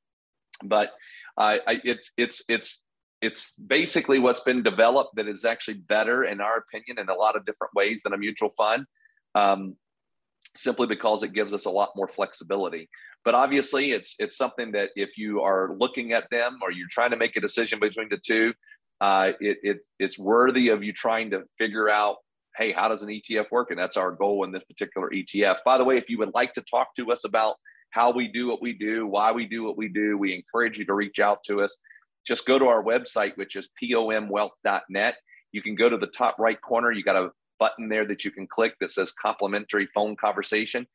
But 0.64 0.92
I, 1.38 1.60
I 1.66 1.80
it's 1.84 2.10
it's 2.16 2.42
it's 2.48 2.82
it's 3.22 3.54
basically 3.54 4.18
what's 4.18 4.42
been 4.42 4.62
developed 4.62 5.16
that 5.16 5.26
is 5.26 5.44
actually 5.44 5.78
better 5.78 6.24
in 6.24 6.40
our 6.40 6.58
opinion 6.58 6.98
in 6.98 7.08
a 7.08 7.14
lot 7.14 7.36
of 7.36 7.44
different 7.46 7.74
ways 7.74 8.02
than 8.02 8.12
a 8.12 8.18
mutual 8.18 8.50
fund 8.50 8.84
um, 9.34 9.76
simply 10.54 10.86
because 10.86 11.22
it 11.22 11.32
gives 11.32 11.54
us 11.54 11.64
a 11.64 11.70
lot 11.70 11.90
more 11.96 12.08
flexibility. 12.08 12.88
But 13.24 13.34
obviously 13.34 13.92
it's 13.92 14.14
it's 14.18 14.36
something 14.36 14.72
that 14.72 14.90
if 14.96 15.16
you 15.16 15.42
are 15.42 15.74
looking 15.78 16.12
at 16.12 16.28
them 16.30 16.58
or 16.62 16.70
you're 16.70 16.88
trying 16.90 17.10
to 17.10 17.16
make 17.16 17.36
a 17.36 17.40
decision 17.40 17.80
between 17.80 18.08
the 18.08 18.18
two 18.18 18.54
uh, 19.00 19.32
it, 19.40 19.58
it, 19.62 19.78
it's 19.98 20.18
worthy 20.18 20.68
of 20.68 20.82
you 20.82 20.90
trying 20.90 21.30
to 21.30 21.42
figure 21.58 21.90
out 21.90 22.16
hey 22.56 22.72
how 22.72 22.88
does 22.88 23.02
an 23.02 23.08
etf 23.08 23.50
work? 23.50 23.70
And 23.70 23.78
that's 23.78 23.96
our 23.96 24.12
goal 24.12 24.44
in 24.44 24.52
this 24.52 24.64
particular 24.64 25.10
etf 25.10 25.56
by 25.64 25.78
the 25.78 25.84
way 25.84 25.96
if 25.96 26.08
you 26.08 26.18
would 26.18 26.34
like 26.34 26.54
to 26.54 26.62
talk 26.62 26.94
to 26.96 27.10
us 27.12 27.24
about 27.24 27.56
how 27.90 28.10
we 28.10 28.28
do 28.28 28.48
what 28.48 28.60
we 28.60 28.72
do, 28.72 29.06
why 29.06 29.32
we 29.32 29.46
do 29.46 29.64
what 29.64 29.76
we 29.76 29.88
do. 29.88 30.18
We 30.18 30.34
encourage 30.34 30.78
you 30.78 30.84
to 30.86 30.94
reach 30.94 31.18
out 31.18 31.42
to 31.44 31.62
us. 31.62 31.76
Just 32.26 32.46
go 32.46 32.58
to 32.58 32.66
our 32.66 32.82
website, 32.82 33.36
which 33.36 33.56
is 33.56 33.68
pomwealth.net. 33.82 35.16
You 35.52 35.62
can 35.62 35.74
go 35.74 35.88
to 35.88 35.96
the 35.96 36.08
top 36.08 36.38
right 36.38 36.60
corner. 36.60 36.90
You 36.90 37.02
got 37.02 37.16
a 37.16 37.30
button 37.58 37.88
there 37.88 38.06
that 38.06 38.24
you 38.24 38.30
can 38.30 38.46
click 38.46 38.74
that 38.80 38.90
says 38.90 39.12
complimentary 39.12 39.88
phone 39.94 40.16
conversation. 40.16 40.86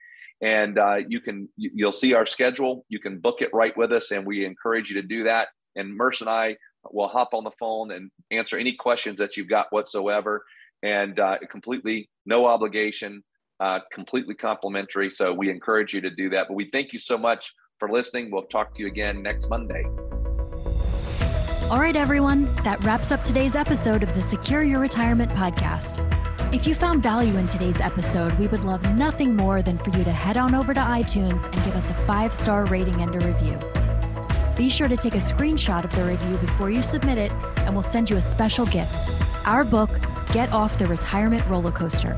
And 0.42 0.78
uh, 0.78 0.98
you 1.08 1.22
can 1.22 1.50
you'll 1.56 1.92
see 1.92 2.14
our 2.14 2.26
schedule. 2.26 2.86
You 2.90 3.00
can 3.00 3.20
book 3.20 3.42
it 3.42 3.54
right 3.54 3.76
with 3.78 3.92
us, 3.92 4.12
and 4.12 4.26
we 4.26 4.44
encourage 4.44 4.90
you 4.90 5.00
to 5.02 5.08
do 5.08 5.24
that. 5.26 5.50
And 5.76 5.96
Murs 5.96 6.22
and 6.22 6.30
I 6.30 6.58
will 6.92 7.08
hop 7.08 7.34
on 7.34 7.44
the 7.44 7.52
phone 7.52 7.92
and 7.92 8.10
answer 8.32 8.58
any 8.58 8.74
questions 8.74 9.20
that 9.20 9.38
you've 9.38 9.50
got 9.50 9.68
whatsoever. 9.72 10.44
And 10.84 11.20
uh, 11.20 11.38
completely 11.50 12.10
no 12.26 12.48
obligation, 12.48 13.24
uh, 13.62 13.80
completely 13.94 14.34
complimentary. 14.34 15.10
So 15.10 15.32
we 15.32 15.50
encourage 15.50 15.94
you 15.94 16.02
to 16.02 16.10
do 16.10 16.30
that. 16.32 16.48
But 16.48 16.56
we 16.56 16.70
thank 16.72 16.92
you 16.92 17.00
so 17.00 17.18
much 17.18 17.54
for 17.78 17.90
listening. 17.90 18.32
We'll 18.32 18.44
talk 18.44 18.74
to 18.76 18.82
you 18.82 18.88
again 18.88 19.22
next 19.22 19.50
Monday. 19.50 19.86
All 21.70 21.80
right, 21.80 21.96
everyone, 21.96 22.54
that 22.64 22.84
wraps 22.84 23.12
up 23.12 23.24
today's 23.24 23.56
episode 23.56 24.04
of 24.04 24.14
the 24.14 24.22
Secure 24.22 24.64
Your 24.64 24.80
Retirement 24.80 25.32
podcast. 25.32 26.06
If 26.54 26.68
you 26.68 26.76
found 26.76 27.02
value 27.02 27.38
in 27.38 27.48
today's 27.48 27.80
episode, 27.80 28.34
we 28.34 28.48
would 28.48 28.64
love 28.66 28.84
nothing 28.96 29.38
more 29.38 29.62
than 29.62 29.78
for 29.78 29.98
you 29.98 30.04
to 30.04 30.12
head 30.12 30.36
on 30.36 30.54
over 30.54 30.74
to 30.74 30.82
iTunes 30.82 31.46
and 31.46 31.56
give 31.64 31.76
us 31.76 31.90
a 31.90 31.94
five 32.06 32.36
star 32.36 32.66
rating 32.66 33.02
and 33.02 33.16
a 33.16 33.26
review. 33.26 33.58
Be 34.58 34.70
sure 34.70 34.90
to 34.90 34.98
take 34.98 35.16
a 35.16 35.20
screenshot 35.20 35.86
of 35.86 35.96
the 35.96 36.04
review 36.04 36.36
before 36.40 36.70
you 36.70 36.84
submit 36.84 37.18
it, 37.18 37.32
and 37.60 37.74
we'll 37.74 37.84
send 37.84 38.10
you 38.10 38.18
a 38.18 38.22
special 38.22 38.66
gift 38.66 38.94
our 39.46 39.64
book, 39.64 39.90
Get 40.34 40.52
Off 40.52 40.78
the 40.78 40.88
Retirement 40.88 41.46
Roller 41.48 41.72
Coaster. 41.72 42.18